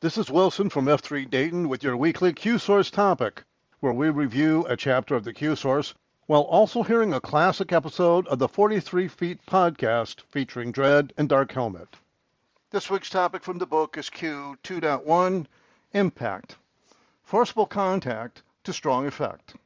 This 0.00 0.16
is 0.16 0.30
Wilson 0.30 0.70
from 0.70 0.84
F3 0.84 1.28
Dayton 1.28 1.68
with 1.68 1.82
your 1.82 1.96
weekly 1.96 2.32
Q 2.32 2.58
Source 2.58 2.88
topic, 2.88 3.42
where 3.80 3.92
we 3.92 4.10
review 4.10 4.64
a 4.68 4.76
chapter 4.76 5.16
of 5.16 5.24
the 5.24 5.32
Q 5.32 5.56
Source 5.56 5.92
while 6.26 6.42
also 6.42 6.84
hearing 6.84 7.12
a 7.12 7.20
classic 7.20 7.72
episode 7.72 8.24
of 8.28 8.38
the 8.38 8.46
43 8.46 9.08
Feet 9.08 9.44
podcast 9.44 10.20
featuring 10.20 10.70
Dread 10.70 11.12
and 11.16 11.28
Dark 11.28 11.50
Helmet. 11.50 11.88
This 12.70 12.88
week's 12.88 13.10
topic 13.10 13.42
from 13.42 13.58
the 13.58 13.66
book 13.66 13.98
is 13.98 14.08
Q 14.08 14.56
2.1 14.62 15.46
Impact 15.92 16.54
Forcible 17.24 17.66
Contact 17.66 18.44
to 18.62 18.72
Strong 18.72 19.08
Effect. 19.08 19.56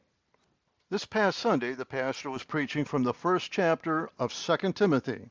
This 0.89 1.05
past 1.05 1.41
Sunday, 1.41 1.75
the 1.75 1.85
pastor 1.85 2.31
was 2.31 2.43
preaching 2.43 2.87
from 2.87 3.03
the 3.03 3.13
first 3.13 3.53
chapter 3.53 4.09
of 4.19 4.33
2 4.33 4.73
Timothy. 4.73 5.29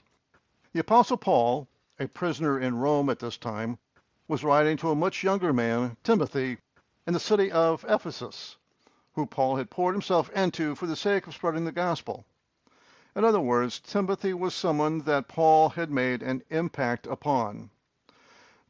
The 0.73 0.81
Apostle 0.81 1.17
Paul, 1.17 1.67
a 1.99 2.07
prisoner 2.07 2.59
in 2.59 2.77
Rome 2.77 3.09
at 3.09 3.17
this 3.17 3.37
time, 3.37 3.79
was 4.27 4.43
writing 4.43 4.77
to 4.77 4.91
a 4.91 4.95
much 4.95 5.23
younger 5.23 5.51
man, 5.51 5.97
Timothy, 6.03 6.59
in 7.07 7.13
the 7.13 7.19
city 7.19 7.51
of 7.51 7.83
Ephesus, 7.89 8.55
who 9.13 9.25
Paul 9.25 9.55
had 9.55 9.71
poured 9.71 9.95
himself 9.95 10.29
into 10.29 10.75
for 10.75 10.85
the 10.85 10.95
sake 10.95 11.25
of 11.25 11.33
spreading 11.33 11.65
the 11.65 11.71
gospel. 11.71 12.23
In 13.15 13.25
other 13.25 13.39
words, 13.39 13.79
Timothy 13.79 14.33
was 14.33 14.53
someone 14.53 14.99
that 14.99 15.27
Paul 15.27 15.69
had 15.69 15.89
made 15.89 16.21
an 16.21 16.43
impact 16.49 17.07
upon. 17.07 17.71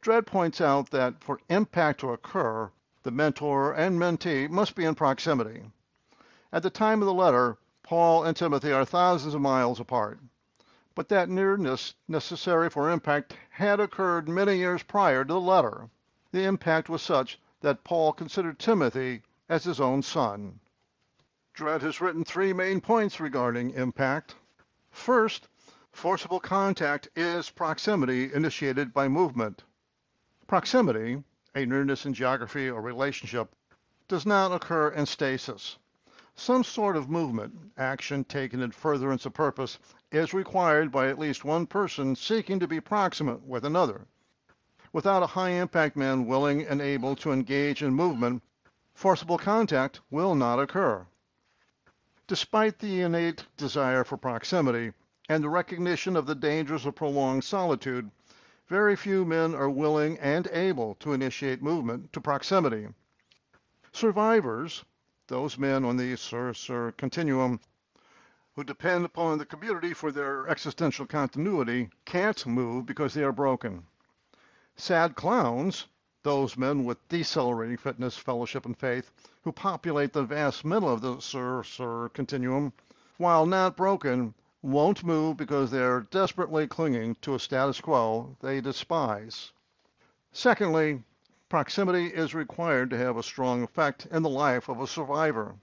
Dread 0.00 0.26
points 0.26 0.60
out 0.60 0.90
that 0.90 1.22
for 1.22 1.38
impact 1.50 2.00
to 2.00 2.12
occur, 2.12 2.70
the 3.02 3.10
mentor 3.10 3.72
and 3.74 3.98
mentee 4.00 4.48
must 4.48 4.74
be 4.74 4.86
in 4.86 4.94
proximity. 4.94 5.70
At 6.50 6.62
the 6.62 6.70
time 6.70 7.02
of 7.02 7.06
the 7.06 7.12
letter, 7.12 7.58
Paul 7.82 8.24
and 8.24 8.36
Timothy 8.36 8.72
are 8.72 8.86
thousands 8.86 9.34
of 9.34 9.42
miles 9.42 9.78
apart 9.78 10.18
but 10.94 11.08
that 11.08 11.28
nearness 11.28 11.94
necessary 12.06 12.68
for 12.68 12.90
impact 12.90 13.36
had 13.50 13.80
occurred 13.80 14.28
many 14.28 14.56
years 14.56 14.82
prior 14.82 15.24
to 15.24 15.32
the 15.32 15.40
letter. 15.40 15.88
The 16.32 16.44
impact 16.44 16.88
was 16.88 17.02
such 17.02 17.38
that 17.60 17.84
Paul 17.84 18.12
considered 18.12 18.58
Timothy 18.58 19.22
as 19.48 19.64
his 19.64 19.80
own 19.80 20.02
son. 20.02 20.60
Dread 21.54 21.82
has 21.82 22.00
written 22.00 22.24
three 22.24 22.52
main 22.52 22.80
points 22.80 23.20
regarding 23.20 23.70
impact. 23.70 24.34
First, 24.90 25.48
forcible 25.92 26.40
contact 26.40 27.08
is 27.14 27.50
proximity 27.50 28.32
initiated 28.32 28.92
by 28.92 29.08
movement. 29.08 29.62
Proximity, 30.46 31.22
a 31.54 31.66
nearness 31.66 32.06
in 32.06 32.14
geography 32.14 32.68
or 32.70 32.80
relationship, 32.80 33.54
does 34.08 34.26
not 34.26 34.52
occur 34.52 34.88
in 34.88 35.06
stasis. 35.06 35.76
Some 36.34 36.64
sort 36.64 36.96
of 36.96 37.10
movement, 37.10 37.72
action 37.76 38.24
taken 38.24 38.62
in 38.62 38.70
furtherance 38.70 39.26
of 39.26 39.34
purpose, 39.34 39.78
is 40.10 40.32
required 40.32 40.90
by 40.90 41.08
at 41.08 41.18
least 41.18 41.44
one 41.44 41.66
person 41.66 42.16
seeking 42.16 42.58
to 42.58 42.66
be 42.66 42.80
proximate 42.80 43.42
with 43.42 43.66
another. 43.66 44.06
Without 44.94 45.22
a 45.22 45.26
high 45.26 45.50
impact 45.50 45.94
man 45.94 46.24
willing 46.26 46.62
and 46.62 46.80
able 46.80 47.14
to 47.16 47.32
engage 47.32 47.82
in 47.82 47.92
movement, 47.92 48.42
forcible 48.94 49.36
contact 49.36 50.00
will 50.10 50.34
not 50.34 50.58
occur. 50.58 51.06
Despite 52.26 52.78
the 52.78 53.02
innate 53.02 53.44
desire 53.58 54.02
for 54.02 54.16
proximity 54.16 54.94
and 55.28 55.44
the 55.44 55.50
recognition 55.50 56.16
of 56.16 56.24
the 56.24 56.34
dangers 56.34 56.86
of 56.86 56.94
prolonged 56.94 57.44
solitude, 57.44 58.10
very 58.68 58.96
few 58.96 59.26
men 59.26 59.54
are 59.54 59.68
willing 59.68 60.18
and 60.18 60.46
able 60.46 60.94
to 60.94 61.12
initiate 61.12 61.62
movement 61.62 62.10
to 62.14 62.22
proximity. 62.22 62.88
Survivors, 63.92 64.82
those 65.32 65.56
men 65.56 65.82
on 65.82 65.96
the 65.96 66.14
Sur-Sur 66.14 66.92
continuum 66.98 67.58
who 68.54 68.62
depend 68.62 69.02
upon 69.02 69.38
the 69.38 69.46
community 69.46 69.94
for 69.94 70.12
their 70.12 70.46
existential 70.46 71.06
continuity 71.06 71.88
can't 72.04 72.46
move 72.46 72.84
because 72.84 73.14
they 73.14 73.22
are 73.22 73.32
broken. 73.32 73.82
Sad 74.76 75.14
clowns, 75.14 75.86
those 76.22 76.58
men 76.58 76.84
with 76.84 77.08
decelerating 77.08 77.78
fitness, 77.78 78.14
fellowship, 78.14 78.66
and 78.66 78.76
faith, 78.76 79.10
who 79.42 79.52
populate 79.52 80.12
the 80.12 80.22
vast 80.22 80.66
middle 80.66 80.92
of 80.92 81.00
the 81.00 81.18
Sur-Sur 81.18 82.10
continuum, 82.10 82.70
while 83.16 83.46
not 83.46 83.74
broken, 83.74 84.34
won't 84.60 85.02
move 85.02 85.38
because 85.38 85.70
they 85.70 85.82
are 85.82 86.02
desperately 86.10 86.66
clinging 86.66 87.14
to 87.22 87.34
a 87.34 87.40
status 87.40 87.80
quo 87.80 88.36
they 88.42 88.60
despise. 88.60 89.50
Secondly, 90.30 91.02
Proximity 91.52 92.06
is 92.06 92.34
required 92.34 92.88
to 92.88 92.96
have 92.96 93.18
a 93.18 93.22
strong 93.22 93.62
effect 93.62 94.06
in 94.06 94.22
the 94.22 94.30
life 94.30 94.70
of 94.70 94.80
a 94.80 94.86
survivor. 94.86 95.56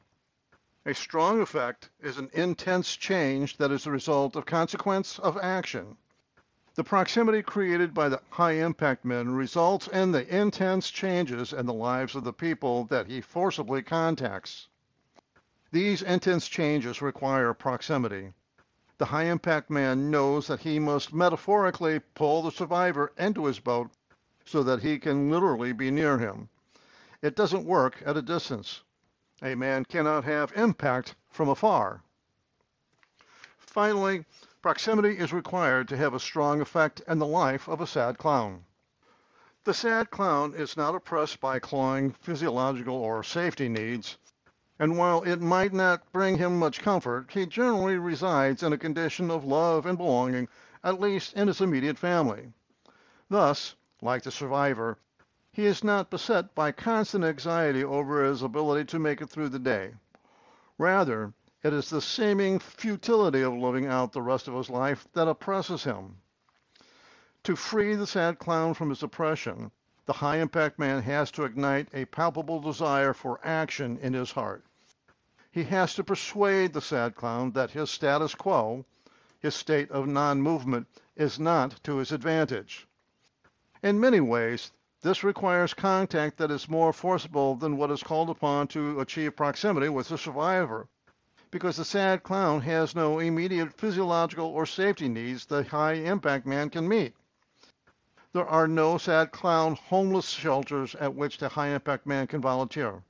A 0.85 0.94
strong 0.94 1.41
effect 1.41 1.89
is 2.00 2.19
an 2.19 2.29
intense 2.31 2.95
change 2.95 3.57
that 3.57 3.72
is 3.72 3.85
the 3.85 3.89
result 3.89 4.35
of 4.35 4.45
consequence 4.45 5.17
of 5.17 5.35
action. 5.39 5.97
The 6.75 6.83
proximity 6.83 7.41
created 7.41 7.95
by 7.95 8.07
the 8.07 8.22
high 8.29 8.51
impact 8.51 9.03
men 9.03 9.33
results 9.33 9.88
in 9.88 10.11
the 10.11 10.27
intense 10.27 10.91
changes 10.91 11.53
in 11.53 11.66
the 11.66 11.73
lives 11.73 12.13
of 12.13 12.23
the 12.23 12.33
people 12.33 12.83
that 12.83 13.07
he 13.07 13.19
forcibly 13.19 13.81
contacts. 13.81 14.67
These 15.71 16.03
intense 16.03 16.47
changes 16.47 17.01
require 17.01 17.51
proximity. 17.56 18.33
The 19.00 19.06
high 19.06 19.23
impact 19.23 19.71
man 19.71 20.11
knows 20.11 20.45
that 20.50 20.59
he 20.59 20.77
must 20.77 21.16
metaphorically 21.16 22.00
pull 22.13 22.44
the 22.44 22.51
survivor 22.51 23.11
into 23.17 23.45
his 23.45 23.59
boat 23.59 23.89
so 24.52 24.64
that 24.64 24.82
he 24.82 24.98
can 24.98 25.30
literally 25.30 25.72
be 25.72 25.92
near 25.92 26.18
him. 26.18 26.50
It 27.22 27.36
doesn't 27.36 27.66
work 27.66 28.02
at 28.04 28.18
a 28.18 28.22
distance. 28.24 28.82
A 29.44 29.54
man 29.54 29.86
cannot 29.86 30.24
have 30.24 30.52
impact 30.56 31.14
from 31.30 31.50
afar. 31.50 32.02
Finally, 33.60 34.26
proximity 34.64 35.20
is 35.20 35.32
required 35.32 35.88
to 35.90 35.98
have 35.98 36.16
a 36.16 36.20
strong 36.20 36.62
effect 36.62 37.00
in 37.08 37.20
the 37.20 37.28
life 37.28 37.68
of 37.68 37.80
a 37.80 37.86
sad 37.86 38.18
clown. 38.18 38.66
The 39.66 39.74
sad 39.76 40.10
clown 40.10 40.56
is 40.56 40.76
not 40.76 40.96
oppressed 40.96 41.40
by 41.40 41.60
clawing 41.60 42.14
physiological 42.14 42.96
or 42.96 43.24
safety 43.24 43.70
needs, 43.70 44.18
and 44.80 44.98
while 44.98 45.22
it 45.22 45.42
might 45.42 45.74
not 45.74 46.12
bring 46.12 46.40
him 46.40 46.58
much 46.58 46.81
comfort, 46.81 47.30
he 47.30 47.46
generally 47.46 48.00
resides 48.00 48.64
in 48.64 48.74
a 48.74 48.80
condition 48.80 49.30
of 49.30 49.46
love 49.46 49.86
and 49.86 49.96
belonging, 49.96 50.48
at 50.84 51.00
least 51.00 51.34
in 51.34 51.48
his 51.48 51.62
immediate 51.62 52.00
family. 52.00 52.52
Thus, 53.30 53.76
like 54.02 54.24
the 54.24 54.32
survivor, 54.32 54.98
he 55.52 55.66
is 55.66 55.84
not 55.84 56.10
beset 56.10 56.56
by 56.56 56.72
constant 56.72 57.24
anxiety 57.24 57.84
over 57.84 58.24
his 58.24 58.42
ability 58.42 58.86
to 58.86 59.00
make 59.00 59.22
it 59.22 59.30
through 59.30 59.50
the 59.50 59.60
day. 59.60 59.94
Rather, 60.78 61.34
it 61.63 61.74
is 61.74 61.90
the 61.90 62.01
seeming 62.01 62.60
futility 62.60 63.42
of 63.42 63.54
living 63.54 63.86
out 63.86 64.13
the 64.13 64.22
rest 64.22 64.48
of 64.48 64.54
his 64.54 64.69
life 64.69 65.07
that 65.13 65.28
oppresses 65.28 65.84
him. 65.84 66.18
To 67.44 67.56
free 67.56 67.96
the 67.96 68.07
sad 68.07 68.40
clown 68.40 68.74
from 68.74 68.90
his 68.90 69.04
oppression, 69.04 69.72
the 70.06 70.13
high 70.13 70.38
impact 70.38 70.80
man 70.80 71.02
has 71.04 71.31
to 71.31 71.44
ignite 71.44 71.90
a 71.94 72.06
palpable 72.06 72.60
desire 72.60 73.13
for 73.13 73.40
action 73.44 73.98
in 74.02 74.13
his 74.13 74.31
heart. 74.31 74.63
He 75.52 75.63
has 75.66 75.94
to 75.95 76.04
persuade 76.04 76.74
the 76.74 76.81
sad 76.81 77.16
clown 77.16 77.52
that 77.52 77.72
his 77.72 77.90
status 77.90 78.36
quo, 78.36 78.86
his 79.40 79.56
state 79.56 79.92
of 79.92 80.07
non 80.07 80.42
movement, 80.42 80.88
is 81.16 81.40
not 81.40 81.84
to 81.84 81.98
his 81.98 82.12
advantage. 82.12 82.88
In 83.81 83.98
many 83.98 84.20
ways, 84.20 84.74
this 85.04 85.24
requires 85.24 85.74
contact 85.74 86.36
that 86.38 86.52
is 86.52 86.68
more 86.68 86.92
forcible 86.92 87.56
than 87.56 87.78
what 87.78 87.92
is 87.92 88.04
called 88.04 88.30
upon 88.30 88.68
to 88.76 89.00
achieve 89.00 89.38
proximity 89.38 89.88
with 89.88 90.10
the 90.10 90.18
survivor, 90.18 90.90
because 91.50 91.78
the 91.78 91.86
sad 91.86 92.22
clown 92.22 92.60
has 92.60 92.94
no 92.94 93.20
immediate 93.20 93.72
physiological 93.72 94.48
or 94.48 94.66
safety 94.66 95.08
needs 95.08 95.46
the 95.46 95.64
high 95.64 95.94
impact 95.94 96.46
man 96.46 96.70
can 96.70 96.90
meet. 96.90 97.16
There 98.34 98.46
are 98.46 98.68
no 98.68 98.98
sad 98.98 99.31
clown 99.31 99.76
homeless 99.76 100.28
shelters 100.28 100.94
at 100.96 101.16
which 101.16 101.38
the 101.38 101.48
high 101.48 101.70
impact 101.70 102.06
man 102.06 102.28
can 102.28 102.42
volunteer. 102.42 103.02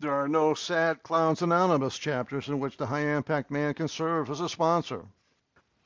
There 0.00 0.12
are 0.12 0.28
no 0.28 0.52
Sad 0.52 1.02
Clowns 1.02 1.40
Anonymous 1.40 1.96
chapters 1.96 2.48
in 2.48 2.60
which 2.60 2.76
the 2.76 2.86
high 2.86 3.06
impact 3.06 3.50
man 3.50 3.72
can 3.72 3.88
serve 3.88 4.28
as 4.28 4.40
a 4.40 4.50
sponsor. 4.50 5.06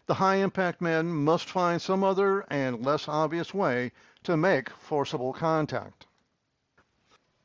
The 0.08 0.14
high 0.14 0.36
impact 0.36 0.80
men 0.80 1.06
must 1.12 1.50
find 1.50 1.80
some 1.80 2.02
other 2.02 2.40
and 2.50 2.84
less 2.84 3.08
obvious 3.08 3.52
way 3.52 3.92
to 4.24 4.38
make 4.38 4.70
forcible 4.70 5.34
contact. 5.34 6.06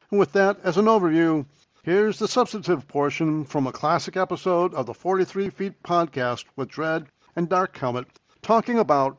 With 0.10 0.31
that 0.31 0.57
as 0.63 0.77
an 0.77 0.86
overview, 0.86 1.45
here's 1.83 2.19
the 2.19 2.27
substantive 2.27 2.88
portion 2.88 3.44
from 3.44 3.68
a 3.68 3.71
classic 3.74 4.15
episode 4.15 4.74
of 4.75 4.86
the 4.86 4.94
43 4.94 5.50
Feet 5.50 5.83
podcast 5.83 6.45
with 6.56 6.69
Dread 6.69 7.07
and 7.36 7.50
Dark 7.50 7.77
Helmet 7.77 8.07
talking 8.42 8.80
about 8.80 9.18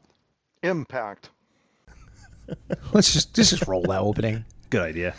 impact. 0.62 1.28
Let's 2.94 3.12
just 3.12 3.34
just, 3.34 3.50
just 3.50 3.68
roll 3.68 3.82
that 3.82 4.00
opening. 4.00 4.46
Good 4.70 4.80
idea. 4.82 5.14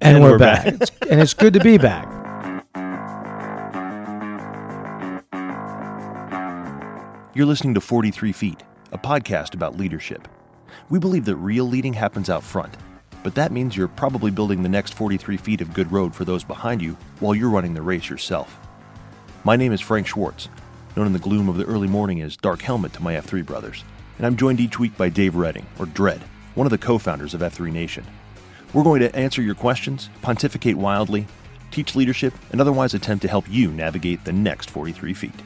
And, 0.00 0.16
And 0.16 0.24
we're, 0.24 0.32
we're 0.32 0.38
back. 0.38 0.76
back. 0.76 0.88
And 1.08 1.20
it's 1.20 1.34
good 1.34 1.52
to 1.54 1.60
be 1.60 1.78
back. 1.78 2.21
You're 7.34 7.46
listening 7.46 7.72
to 7.72 7.80
43 7.80 8.30
Feet, 8.32 8.62
a 8.92 8.98
podcast 8.98 9.54
about 9.54 9.78
leadership. 9.78 10.28
We 10.90 10.98
believe 10.98 11.24
that 11.24 11.36
real 11.36 11.64
leading 11.64 11.94
happens 11.94 12.28
out 12.28 12.42
front, 12.42 12.76
but 13.22 13.34
that 13.36 13.52
means 13.52 13.74
you're 13.74 13.88
probably 13.88 14.30
building 14.30 14.62
the 14.62 14.68
next 14.68 14.92
43 14.92 15.38
feet 15.38 15.62
of 15.62 15.72
good 15.72 15.90
road 15.90 16.14
for 16.14 16.26
those 16.26 16.44
behind 16.44 16.82
you 16.82 16.94
while 17.20 17.34
you're 17.34 17.48
running 17.48 17.72
the 17.72 17.80
race 17.80 18.10
yourself. 18.10 18.58
My 19.44 19.56
name 19.56 19.72
is 19.72 19.80
Frank 19.80 20.06
Schwartz, 20.06 20.50
known 20.94 21.06
in 21.06 21.14
the 21.14 21.18
gloom 21.18 21.48
of 21.48 21.56
the 21.56 21.64
early 21.64 21.88
morning 21.88 22.20
as 22.20 22.36
Dark 22.36 22.60
Helmet 22.60 22.92
to 22.92 23.02
my 23.02 23.14
F3 23.14 23.46
brothers, 23.46 23.82
and 24.18 24.26
I'm 24.26 24.36
joined 24.36 24.60
each 24.60 24.78
week 24.78 24.94
by 24.98 25.08
Dave 25.08 25.34
Redding, 25.34 25.64
or 25.78 25.86
Dread, 25.86 26.20
one 26.54 26.66
of 26.66 26.70
the 26.70 26.76
co 26.76 26.98
founders 26.98 27.32
of 27.32 27.40
F3 27.40 27.72
Nation. 27.72 28.04
We're 28.74 28.84
going 28.84 29.00
to 29.00 29.16
answer 29.16 29.40
your 29.40 29.54
questions, 29.54 30.10
pontificate 30.20 30.76
wildly, 30.76 31.26
teach 31.70 31.96
leadership, 31.96 32.34
and 32.50 32.60
otherwise 32.60 32.92
attempt 32.92 33.22
to 33.22 33.28
help 33.28 33.46
you 33.48 33.70
navigate 33.70 34.26
the 34.26 34.34
next 34.34 34.68
43 34.68 35.14
feet. 35.14 35.40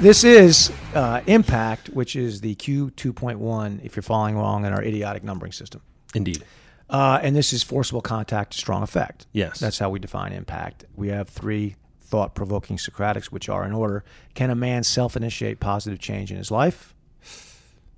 This 0.00 0.24
is 0.24 0.72
uh, 0.94 1.22
Impact, 1.26 1.88
which 1.90 2.16
is 2.16 2.40
the 2.40 2.54
Q 2.54 2.90
2.1, 2.96 3.84
if 3.84 3.96
you're 3.96 4.02
following 4.02 4.34
along 4.34 4.64
in 4.64 4.72
our 4.72 4.82
idiotic 4.82 5.22
numbering 5.24 5.52
system. 5.52 5.80
Indeed. 6.14 6.44
Uh, 6.88 7.20
and 7.22 7.36
this 7.36 7.52
is 7.52 7.62
forcible 7.62 8.00
contact 8.00 8.54
strong 8.54 8.82
effect. 8.82 9.26
Yes. 9.32 9.60
That's 9.60 9.78
how 9.78 9.90
we 9.90 9.98
define 9.98 10.32
impact. 10.32 10.84
We 10.96 11.08
have 11.08 11.28
three 11.28 11.76
thought 12.00 12.34
provoking 12.34 12.76
Socratics, 12.76 13.26
which 13.26 13.48
are 13.48 13.64
in 13.64 13.72
order 13.72 14.04
Can 14.34 14.50
a 14.50 14.54
man 14.54 14.82
self 14.82 15.16
initiate 15.16 15.60
positive 15.60 15.98
change 15.98 16.30
in 16.30 16.36
his 16.36 16.50
life? 16.50 16.94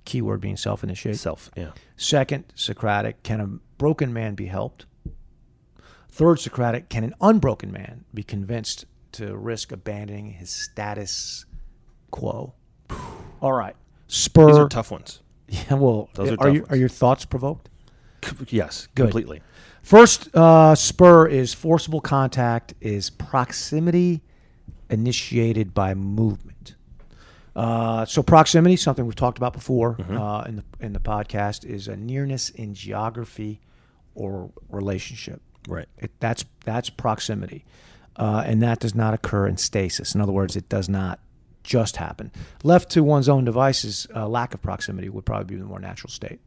Keyword 0.05 0.41
being 0.41 0.57
self 0.57 0.83
initiate. 0.83 1.17
Self, 1.17 1.49
yeah. 1.57 1.71
Second, 1.97 2.45
Socratic, 2.55 3.23
can 3.23 3.39
a 3.39 3.47
broken 3.77 4.13
man 4.13 4.35
be 4.35 4.45
helped? 4.45 4.85
Third, 6.09 6.39
Socratic, 6.39 6.89
can 6.89 7.03
an 7.03 7.15
unbroken 7.21 7.71
man 7.71 8.05
be 8.13 8.23
convinced 8.23 8.85
to 9.13 9.35
risk 9.35 9.71
abandoning 9.71 10.33
his 10.33 10.49
status 10.49 11.45
quo? 12.13 12.53
All 13.41 13.51
right. 13.51 13.75
Spur. 14.07 14.47
These 14.47 14.57
are 14.57 14.69
tough 14.69 14.91
ones. 14.91 15.19
Yeah, 15.49 15.73
well, 15.75 16.09
Those 16.15 16.29
are 16.29 16.33
are, 16.33 16.37
tough 16.37 16.53
you, 16.53 16.61
ones. 16.61 16.71
are 16.71 16.75
your 16.77 16.89
thoughts 16.89 17.25
provoked? 17.25 17.69
Yes, 18.47 18.87
Good. 18.95 19.03
completely. 19.03 19.41
First 19.83 20.33
uh, 20.35 20.73
spur 20.73 21.27
is 21.27 21.53
forcible 21.53 21.99
contact, 22.01 22.73
is 22.81 23.09
proximity 23.11 24.21
initiated 24.89 25.73
by 25.73 25.93
movement. 25.93 26.75
Uh, 27.55 28.03
so 28.05 28.23
proximity, 28.23 28.77
something 28.77 29.05
we've 29.05 29.15
talked 29.15 29.37
about 29.37 29.53
before 29.53 29.95
Mm-hmm. 29.97 30.17
uh, 30.17 30.41
in 30.43 30.55
the 30.55 30.63
in 30.79 30.93
the 30.93 30.99
podcast, 30.99 31.65
is 31.65 31.87
a 31.87 31.95
nearness 31.97 32.49
in 32.49 32.73
geography 32.73 33.59
or 34.15 34.49
relationship. 34.69 35.41
Right. 35.67 35.87
It, 35.99 36.11
that's 36.19 36.45
that's 36.65 36.89
proximity, 36.89 37.63
uh, 38.15 38.43
and 38.45 38.63
that 38.63 38.79
does 38.79 38.95
not 38.95 39.13
occur 39.13 39.45
in 39.47 39.57
stasis. 39.57 40.15
In 40.15 40.21
other 40.21 40.31
words, 40.31 40.55
it 40.55 40.67
does 40.67 40.89
not 40.89 41.19
just 41.63 41.97
happen. 41.97 42.31
Left 42.63 42.89
to 42.91 43.03
one's 43.03 43.29
own 43.29 43.45
devices, 43.45 44.07
uh, 44.15 44.27
lack 44.27 44.53
of 44.53 44.61
proximity 44.61 45.09
would 45.09 45.25
probably 45.25 45.55
be 45.55 45.59
the 45.59 45.65
more 45.65 45.79
natural 45.79 46.09
state. 46.09 46.39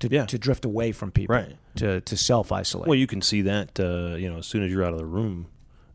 To, 0.00 0.08
Yeah. 0.10 0.26
to 0.26 0.38
drift 0.38 0.64
away 0.64 0.90
from 0.92 1.12
people, 1.12 1.36
Right. 1.36 1.56
To 1.76 2.00
to 2.00 2.16
self 2.16 2.50
isolate. 2.50 2.88
Well, 2.88 2.98
you 2.98 3.06
can 3.06 3.22
see 3.22 3.42
that 3.42 3.78
uh, 3.78 4.16
you 4.16 4.28
know 4.28 4.38
as 4.38 4.46
soon 4.46 4.62
as 4.64 4.70
you're 4.72 4.84
out 4.84 4.92
of 4.92 4.98
the 4.98 5.06
room, 5.06 5.46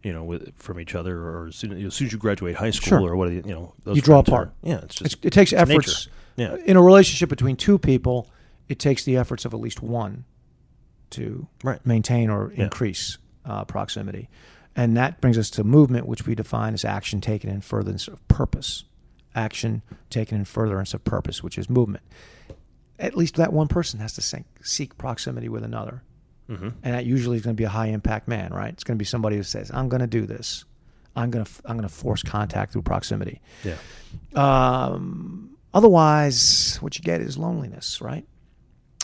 you 0.01 0.13
know, 0.13 0.23
with, 0.23 0.53
from 0.57 0.79
each 0.79 0.95
other, 0.95 1.17
or 1.19 1.47
as 1.47 1.55
soon 1.57 1.73
as, 1.73 1.83
as 1.83 1.93
soon 1.93 2.07
as 2.07 2.13
you 2.13 2.17
graduate 2.19 2.55
high 2.55 2.69
school, 2.71 2.99
Sure. 2.99 3.09
or 3.11 3.15
what 3.17 3.31
you 3.31 3.41
know, 3.41 3.73
those 3.83 3.97
You 3.97 4.01
draw 4.01 4.21
friends 4.23 4.29
are- 4.29 4.41
apart. 4.43 4.53
yeah, 4.63 4.77
it's 4.83 4.95
just 4.95 5.13
It's, 5.15 5.25
it 5.25 5.31
takes 5.31 5.51
it's 5.51 5.67
nature. 5.67 5.81
efforts. 5.81 6.09
Yeah. 6.37 6.55
In 6.65 6.77
a 6.77 6.81
relationship 6.81 7.27
between 7.29 7.57
two 7.57 7.77
people, 7.77 8.29
it 8.69 8.79
takes 8.79 9.03
the 9.03 9.17
efforts 9.17 9.43
of 9.43 9.53
at 9.53 9.59
least 9.59 9.81
one 9.81 10.23
to 11.11 11.47
Right. 11.63 11.83
maintain 11.85 12.29
or 12.29 12.53
Yeah. 12.55 12.65
increase 12.65 13.17
uh, 13.43 13.63
proximity. 13.65 14.29
And 14.77 14.95
that 14.95 15.19
brings 15.19 15.39
us 15.39 15.49
to 15.51 15.63
movement, 15.63 16.05
which 16.05 16.27
we 16.27 16.35
define 16.35 16.75
as 16.75 16.85
action 16.85 17.19
taken 17.19 17.49
in 17.49 17.61
furtherance 17.61 18.07
of 18.07 18.25
purpose. 18.27 18.83
Action 19.33 19.81
taken 20.11 20.37
in 20.37 20.45
furtherance 20.45 20.93
of 20.93 21.03
purpose, 21.03 21.41
which 21.41 21.57
is 21.57 21.67
movement. 21.67 22.03
At 22.99 23.17
least 23.17 23.35
that 23.35 23.51
one 23.51 23.67
person 23.67 23.99
has 23.99 24.13
to 24.13 24.21
seek, 24.21 24.43
seek 24.63 24.95
proximity 24.97 25.49
with 25.49 25.63
another. 25.63 26.03
Mm-hmm. 26.47 26.69
And 26.83 26.93
that 26.93 27.05
usually 27.05 27.37
is 27.37 27.43
going 27.43 27.55
to 27.55 27.59
be 27.59 27.65
a 27.65 27.69
high 27.69 27.87
impact 27.87 28.27
man, 28.27 28.53
right? 28.53 28.71
It's 28.71 28.83
going 28.83 28.95
to 28.95 28.99
be 28.99 29.05
somebody 29.05 29.35
who 29.35 29.43
says, 29.43 29.71
I'm 29.73 29.89
going 29.89 30.01
to 30.01 30.07
do 30.07 30.27
this. 30.27 30.63
I'm 31.15 31.31
going 31.31 31.43
to, 31.43 31.51
I'm 31.65 31.75
going 31.75 31.89
to 31.89 31.93
force 31.93 32.21
contact 32.21 32.73
through 32.73 32.83
proximity. 32.83 33.41
Yeah. 33.63 33.77
Um, 34.35 35.57
otherwise, 35.73 36.77
what 36.81 36.97
you 36.97 37.03
get 37.03 37.21
is 37.21 37.35
loneliness, 37.35 37.99
right? 37.99 38.25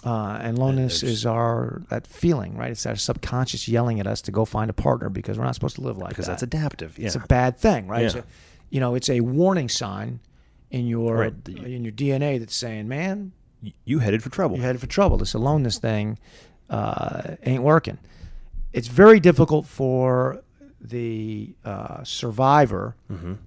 Uh, 0.06 0.38
and 0.42 0.58
loneliness 0.60 1.00
there's- 1.02 1.20
is 1.20 1.26
our 1.26 1.82
that 1.90 2.06
feeling, 2.06 2.58
right? 2.58 2.72
It's 2.72 2.86
our 2.86 2.96
subconscious 2.98 3.68
yelling 3.70 4.00
at 4.02 4.08
us 4.08 4.22
to 4.24 4.32
go 4.32 4.44
find 4.44 4.70
a 4.70 4.74
partner 4.74 5.10
because 5.10 5.38
we're 5.38 5.46
not 5.46 5.56
supposed 5.56 5.76
to 5.76 5.82
live 5.82 5.98
like 5.98 6.10
because 6.10 6.26
that. 6.26 6.34
Because 6.34 6.42
that's 6.42 6.56
adaptive. 6.56 7.00
Yeah. 7.00 7.06
It's 7.08 7.16
a 7.16 7.20
bad 7.20 7.58
thing, 7.58 7.88
right? 7.88 8.04
It's 8.04 8.16
Yeah. 8.16 8.22
a, 8.22 8.26
you 8.70 8.80
know, 8.82 8.96
it's 8.96 9.10
a 9.10 9.22
warning 9.22 9.70
sign 9.70 10.20
in 10.72 10.88
your 10.88 11.16
Right. 11.18 11.34
In 11.48 11.84
your 11.84 11.94
DNA 11.94 12.38
that's 12.38 12.56
saying, 12.56 12.88
"Man, 12.90 13.32
you 13.86 14.00
headed 14.00 14.22
for 14.24 14.30
trouble. 14.30 14.58
you're 14.58 14.66
headed 14.66 14.82
for 14.82 14.88
trouble. 14.88 15.16
This 15.18 15.34
aloneness 15.34 15.78
thing 15.78 16.18
uh, 16.70 17.36
ain't 17.46 17.64
working." 17.64 17.98
It's 18.74 18.88
very 18.90 19.20
difficult 19.22 19.68
for 19.68 20.42
the 20.82 21.56
uh, 21.64 22.04
survivor 22.04 22.96
Mhm. 23.12 23.38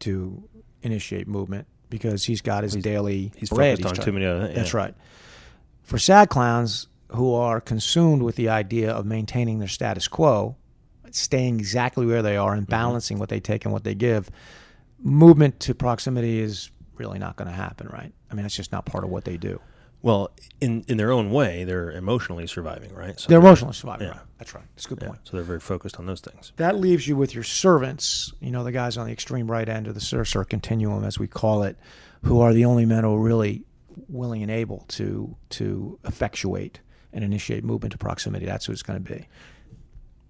to 0.00 0.42
initiate 0.82 1.28
movement 1.28 1.66
because 1.90 2.24
he's 2.24 2.40
got 2.40 2.62
his 2.64 2.74
daily 2.76 3.30
He's 3.36 3.50
bread. 3.50 3.76
focused 3.78 3.86
on 3.86 3.94
trying- 3.96 4.04
too 4.06 4.12
many 4.12 4.24
other. 4.26 4.48
That's 4.52 4.74
right. 4.74 4.94
For 5.90 5.98
sad 5.98 6.28
clowns 6.28 6.86
who 7.08 7.34
are 7.34 7.60
consumed 7.60 8.22
with 8.22 8.36
the 8.36 8.48
idea 8.48 8.92
of 8.92 9.04
maintaining 9.04 9.58
their 9.58 9.66
status 9.66 10.06
quo, 10.06 10.54
staying 11.10 11.58
exactly 11.58 12.06
where 12.06 12.22
they 12.22 12.36
are 12.36 12.52
and 12.52 12.62
Mm-hmm. 12.62 12.70
balancing 12.70 13.18
what 13.18 13.28
they 13.28 13.40
take 13.40 13.64
and 13.64 13.72
what 13.72 13.82
they 13.82 13.96
give, 13.96 14.30
movement 15.02 15.58
to 15.60 15.74
proximity 15.74 16.38
is 16.38 16.70
really 16.94 17.18
not 17.18 17.34
going 17.34 17.48
to 17.48 17.54
happen, 17.56 17.88
right? 17.88 18.12
I 18.30 18.34
mean, 18.34 18.44
that's 18.44 18.54
just 18.54 18.70
not 18.70 18.86
part 18.86 19.02
of 19.02 19.10
what 19.10 19.24
they 19.24 19.36
do. 19.36 19.58
Well, 20.02 20.30
in 20.60 20.84
in 20.86 20.96
their 20.96 21.10
own 21.10 21.32
way, 21.32 21.64
they're 21.64 21.90
emotionally 21.90 22.46
surviving, 22.46 22.94
right? 22.94 23.18
So 23.18 23.28
They're 23.28 23.40
emotionally 23.40 23.74
surviving. 23.74 24.06
yeah. 24.06 24.12
Right? 24.12 24.20
That's 24.38 24.54
right. 24.54 24.64
That's 24.76 24.86
a 24.86 24.88
good 24.90 24.98
Yeah. 25.02 25.08
point. 25.08 25.20
So 25.24 25.36
they're 25.36 25.42
very 25.44 25.58
focused 25.60 25.98
on 25.98 26.06
those 26.06 26.20
things. 26.20 26.52
That 26.56 26.76
leaves 26.76 27.08
you 27.08 27.16
with 27.16 27.34
your 27.34 27.42
servants, 27.44 28.32
you 28.40 28.52
know, 28.52 28.62
the 28.62 28.70
guys 28.72 28.96
on 28.96 29.06
the 29.06 29.12
extreme 29.12 29.50
right 29.50 29.68
end 29.68 29.88
of 29.88 29.94
the 29.94 30.00
Sur-Sur 30.00 30.44
continuum, 30.44 31.02
as 31.04 31.18
we 31.18 31.26
call 31.26 31.64
it, 31.64 31.76
who 32.22 32.40
are 32.40 32.54
the 32.54 32.64
only 32.64 32.86
men 32.86 33.02
who 33.02 33.16
really 33.18 33.64
willing 34.08 34.42
and 34.42 34.50
able 34.50 34.84
to 34.88 35.36
to 35.50 35.98
effectuate 36.04 36.80
and 37.12 37.24
initiate 37.24 37.64
movement 37.64 37.92
to 37.92 37.98
proximity. 37.98 38.46
That's 38.46 38.66
who 38.66 38.72
it's 38.72 38.82
going 38.82 39.02
to 39.04 39.12
be. 39.14 39.26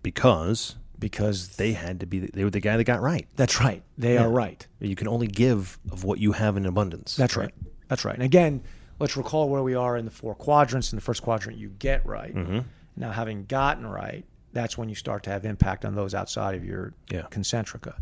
Because 0.02 0.76
Because 0.98 1.56
they 1.56 1.72
had 1.72 2.00
to 2.00 2.06
be, 2.06 2.20
they 2.20 2.44
were 2.44 2.50
the 2.50 2.60
guy 2.60 2.76
that 2.76 2.84
got 2.84 3.00
right. 3.00 3.26
that's 3.36 3.58
right. 3.60 3.82
They 3.96 4.14
Yeah. 4.14 4.24
are 4.24 4.30
right. 4.30 4.66
You 4.80 4.94
can 4.96 5.08
only 5.08 5.26
give 5.26 5.78
of 5.90 6.04
what 6.04 6.18
you 6.18 6.32
have 6.32 6.56
in 6.58 6.66
abundance. 6.66 7.16
That's 7.16 7.36
right. 7.36 7.54
That's 7.88 8.04
right. 8.04 8.14
And 8.14 8.22
again, 8.22 8.62
let's 8.98 9.16
recall 9.16 9.48
where 9.48 9.62
we 9.62 9.74
are 9.74 9.96
in 9.96 10.04
the 10.04 10.10
four 10.10 10.34
quadrants. 10.34 10.92
In 10.92 10.96
the 10.96 11.00
first 11.02 11.22
quadrant, 11.22 11.58
you 11.58 11.70
get 11.78 12.04
right. 12.04 12.34
Mm-hmm. 12.34 12.60
Now, 12.96 13.12
having 13.12 13.46
gotten 13.46 13.86
right, 13.86 14.24
that's 14.52 14.76
when 14.76 14.88
you 14.90 14.94
start 14.94 15.22
to 15.22 15.30
have 15.30 15.44
impact 15.46 15.84
on 15.86 15.94
those 15.94 16.14
outside 16.14 16.54
of 16.54 16.64
your 16.64 16.92
Yeah. 17.10 17.22
concentrica. 17.30 17.94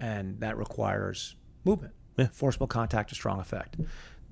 And 0.00 0.40
that 0.40 0.56
requires 0.56 1.36
movement, 1.64 1.92
Yeah. 2.16 2.28
forcible 2.32 2.66
contact 2.66 3.10
to 3.10 3.14
strong 3.14 3.38
effect. 3.40 3.76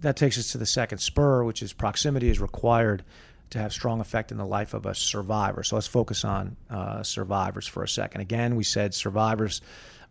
That 0.00 0.16
takes 0.16 0.38
us 0.38 0.52
to 0.52 0.58
the 0.58 0.66
second 0.66 0.98
spur, 0.98 1.44
which 1.44 1.62
is 1.62 1.72
proximity 1.72 2.28
is 2.28 2.40
required 2.40 3.04
to 3.50 3.58
have 3.58 3.72
strong 3.72 4.00
effect 4.00 4.32
in 4.32 4.38
the 4.38 4.46
life 4.46 4.74
of 4.74 4.84
a 4.86 4.94
survivor. 4.94 5.62
So 5.62 5.76
let's 5.76 5.86
focus 5.86 6.24
on 6.24 6.56
uh, 6.68 7.02
survivors 7.02 7.66
for 7.66 7.82
a 7.82 7.88
second. 7.88 8.20
Again, 8.20 8.56
we 8.56 8.64
said 8.64 8.94
survivors 8.94 9.60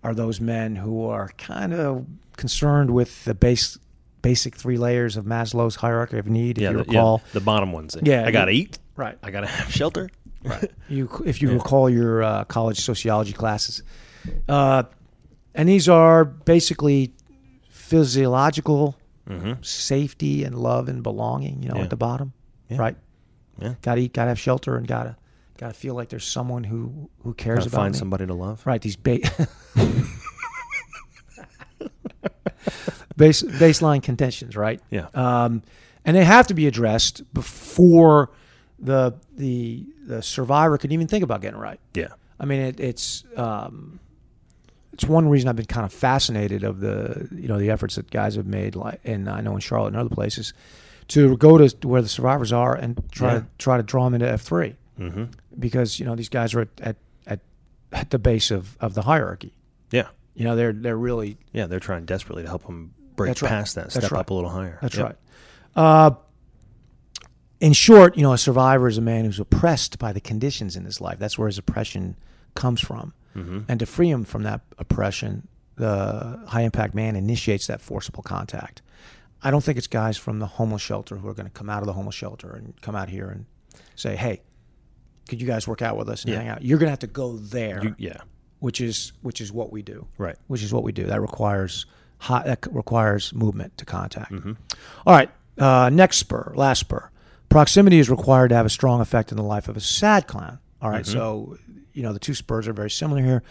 are 0.03 0.13
those 0.13 0.39
men 0.41 0.75
who 0.75 1.05
are 1.07 1.29
kind 1.37 1.73
of 1.73 2.05
concerned 2.37 2.91
with 2.91 3.23
the 3.25 3.33
base, 3.33 3.77
basic 4.21 4.55
three 4.55 4.77
layers 4.77 5.17
of 5.17 5.25
Maslow's 5.25 5.75
hierarchy 5.75 6.17
of 6.17 6.27
need, 6.27 6.57
if 6.57 6.61
Yeah, 6.63 6.69
you 6.71 6.77
the, 6.77 6.83
recall. 6.85 7.21
yeah, 7.25 7.33
the 7.33 7.39
bottom 7.41 7.71
ones. 7.71 7.95
Yeah, 8.01 8.25
I 8.25 8.31
got 8.31 8.45
to 8.45 8.51
eat. 8.51 8.79
Right. 8.95 9.17
I 9.23 9.31
got 9.31 9.41
to 9.41 9.47
have 9.47 9.71
shelter. 9.71 10.09
Right. 10.43 10.71
You, 10.89 11.09
if 11.25 11.41
you 11.41 11.51
recall 11.51 11.89
your 11.89 12.21
uh, 12.21 12.43
college 12.43 12.79
sociology 12.81 13.33
classes, 13.33 13.81
uh, 14.47 14.83
and 15.55 15.67
these 15.67 15.87
are 15.89 16.23
basically 16.25 17.13
physiological 17.69 18.95
safety 19.61 20.43
and 20.43 20.55
love 20.57 20.87
and 20.89 21.01
belonging. 21.03 21.61
You 21.63 21.69
know, 21.69 21.75
Yeah. 21.77 21.83
at 21.83 21.89
the 21.89 21.95
bottom, 21.97 22.33
Yeah. 22.69 22.77
right? 22.77 22.97
Yeah. 23.59 23.75
Got 23.81 23.95
to 23.95 24.01
eat, 24.01 24.13
got 24.13 24.23
to 24.25 24.29
have 24.29 24.39
shelter, 24.39 24.75
and 24.77 24.87
gotta 24.87 25.15
gotta 25.57 25.73
feel 25.73 25.93
like 25.95 26.09
there's 26.09 26.25
someone 26.25 26.63
who 26.63 27.09
who 27.23 27.33
cares 27.33 27.59
Gotta 27.59 27.69
about 27.69 27.77
find 27.83 27.93
me. 27.93 27.99
somebody 27.99 28.25
to 28.25 28.33
love. 28.33 28.65
Right, 28.65 28.81
these 28.81 28.95
ba- 28.95 29.19
base 33.15 33.43
baseline 33.43 34.01
conditions, 34.01 34.55
right? 34.55 34.81
Yeah. 34.89 35.07
Um, 35.13 35.61
and 36.05 36.15
they 36.17 36.23
have 36.25 36.47
to 36.47 36.53
be 36.53 36.67
addressed 36.67 37.21
before 37.33 38.31
the 38.79 39.13
the 39.35 39.85
the 40.05 40.21
survivor 40.21 40.77
could 40.77 40.91
even 40.91 41.07
think 41.07 41.23
about 41.23 41.41
getting 41.41 41.59
right. 41.59 41.79
Yeah. 41.93 42.09
I 42.39 42.45
mean, 42.45 42.59
it, 42.59 42.79
it's 42.79 43.23
um, 43.37 43.99
it's 44.93 45.05
one 45.05 45.27
reason 45.27 45.49
I've 45.49 45.55
been 45.55 45.65
kind 45.65 45.85
of 45.85 45.91
fascinated 45.91 46.63
of 46.63 46.79
the 46.79 47.27
you 47.31 47.47
know 47.47 47.57
the 47.59 47.69
efforts 47.71 47.95
that 47.95 48.09
guys 48.11 48.35
have 48.35 48.45
made, 48.47 48.75
like 48.75 49.01
and 49.03 49.27
I 49.29 49.41
know 49.41 49.53
in 49.55 49.59
Charlotte 49.59 49.87
and 49.89 49.97
other 49.97 50.09
places, 50.13 50.53
to 51.09 51.35
go 51.37 51.57
to 51.57 51.87
where 51.87 52.01
the 52.01 52.07
survivors 52.09 52.53
are 52.53 52.75
and 52.75 53.01
try 53.11 53.33
Yeah. 53.33 53.39
to 53.39 53.45
try 53.57 53.77
to 53.77 53.83
draw 53.83 54.05
them 54.05 54.13
into 54.15 54.29
F 54.29 54.41
three 54.41 54.75
Mm-hmm. 54.99 55.23
because 55.59 55.99
you 55.99 56.05
know 56.05 56.15
these 56.15 56.29
guys 56.29 56.53
are 56.53 56.61
at 56.61 56.67
at, 56.81 56.95
at, 57.25 57.39
at 57.91 58.09
the 58.11 58.19
base 58.19 58.51
of, 58.51 58.77
of 58.79 58.93
the 58.93 59.01
hierarchy. 59.01 59.53
Yeah. 59.91 60.07
You 60.35 60.43
know, 60.45 60.55
they're 60.55 60.73
they're 60.73 60.97
really 60.97 61.37
Yeah. 61.51 61.65
They're 61.67 61.79
trying 61.79 62.05
desperately 62.05 62.43
to 62.43 62.49
help 62.49 62.65
them 62.65 62.93
break 63.15 63.29
That's 63.29 63.41
right. 63.41 63.49
past 63.49 63.75
that, 63.75 63.91
step 63.91 64.11
right. 64.11 64.19
up 64.19 64.29
a 64.29 64.33
little 64.35 64.49
higher. 64.51 64.77
That's 64.81 64.95
Yep. 64.97 65.05
right. 65.05 65.15
Uh, 65.75 66.11
in 67.59 67.73
short, 67.73 68.17
you 68.17 68.23
know, 68.23 68.33
a 68.33 68.37
survivor 68.37 68.87
is 68.87 68.97
a 68.97 69.01
man 69.01 69.25
who's 69.25 69.39
oppressed 69.39 69.97
by 69.97 70.11
the 70.13 70.19
conditions 70.19 70.75
in 70.75 70.85
his 70.85 70.99
life. 70.99 71.17
That's 71.19 71.37
where 71.37 71.47
his 71.47 71.57
oppression 71.57 72.15
comes 72.55 72.81
from. 72.81 73.13
Mm-hmm. 73.35 73.59
And 73.67 73.79
to 73.79 73.85
free 73.85 74.09
him 74.09 74.23
from 74.23 74.43
that 74.43 74.61
oppression, 74.77 75.47
the 75.75 76.43
high 76.47 76.61
impact 76.61 76.93
man 76.93 77.15
initiates 77.15 77.67
that 77.67 77.81
forcible 77.81 78.23
contact. 78.23 78.81
I 79.41 79.51
don't 79.51 79.63
think 79.63 79.77
it's 79.77 79.87
guys 79.87 80.17
from 80.17 80.39
the 80.39 80.45
homeless 80.45 80.81
shelter 80.81 81.17
who 81.17 81.27
are 81.27 81.33
going 81.33 81.47
to 81.47 81.51
come 81.51 81.69
out 81.69 81.79
of 81.81 81.87
the 81.87 81.93
homeless 81.93 82.15
shelter 82.15 82.53
and 82.53 82.79
come 82.81 82.95
out 82.95 83.09
here 83.09 83.27
and 83.29 83.45
say, 83.95 84.15
"Hey, 84.15 84.41
could 85.27 85.41
you 85.41 85.47
guys 85.47 85.67
work 85.67 85.81
out 85.81 85.97
with 85.97 86.09
us 86.09 86.23
and 86.23 86.31
Yeah. 86.33 86.39
hang 86.39 86.47
out?" 86.47 86.61
You're 86.63 86.77
going 86.77 86.87
to 86.87 86.91
have 86.91 86.99
to 86.99 87.07
go 87.07 87.37
there, 87.37 87.83
You, 87.83 87.95
yeah. 87.97 88.17
which 88.59 88.79
is 88.79 89.11
which 89.21 89.41
is 89.41 89.51
what 89.51 89.71
we 89.71 89.81
do 89.81 90.07
Right. 90.17 90.37
which 90.47 90.63
is 90.63 90.71
what 90.71 90.83
we 90.83 90.91
do. 90.91 91.05
That 91.07 91.19
requires 91.21 91.85
hot, 92.19 92.45
that 92.45 92.65
requires 92.71 93.33
movement 93.33 93.77
to 93.79 93.85
contact. 93.85 94.31
Mm-hmm. 94.31 94.53
All 95.05 95.13
right, 95.13 95.29
uh, 95.57 95.89
next 95.91 96.17
spur, 96.17 96.53
last 96.55 96.79
spur. 96.79 97.09
Proximity 97.49 97.99
is 97.99 98.09
required 98.09 98.47
to 98.49 98.55
have 98.55 98.65
a 98.65 98.69
strong 98.69 99.01
effect 99.01 99.31
in 99.31 99.37
the 99.37 99.43
life 99.43 99.67
of 99.67 99.75
a 99.75 99.81
sad 99.81 100.25
clown. 100.27 100.59
All 100.81 100.89
right, 100.89 101.03
Mm-hmm. 101.03 101.11
so 101.17 101.57
you 101.93 102.03
know 102.03 102.13
the 102.13 102.19
two 102.19 102.33
spurs 102.33 102.67
are 102.67 102.73
very 102.73 102.89
similar 102.91 103.21
here. 103.21 103.43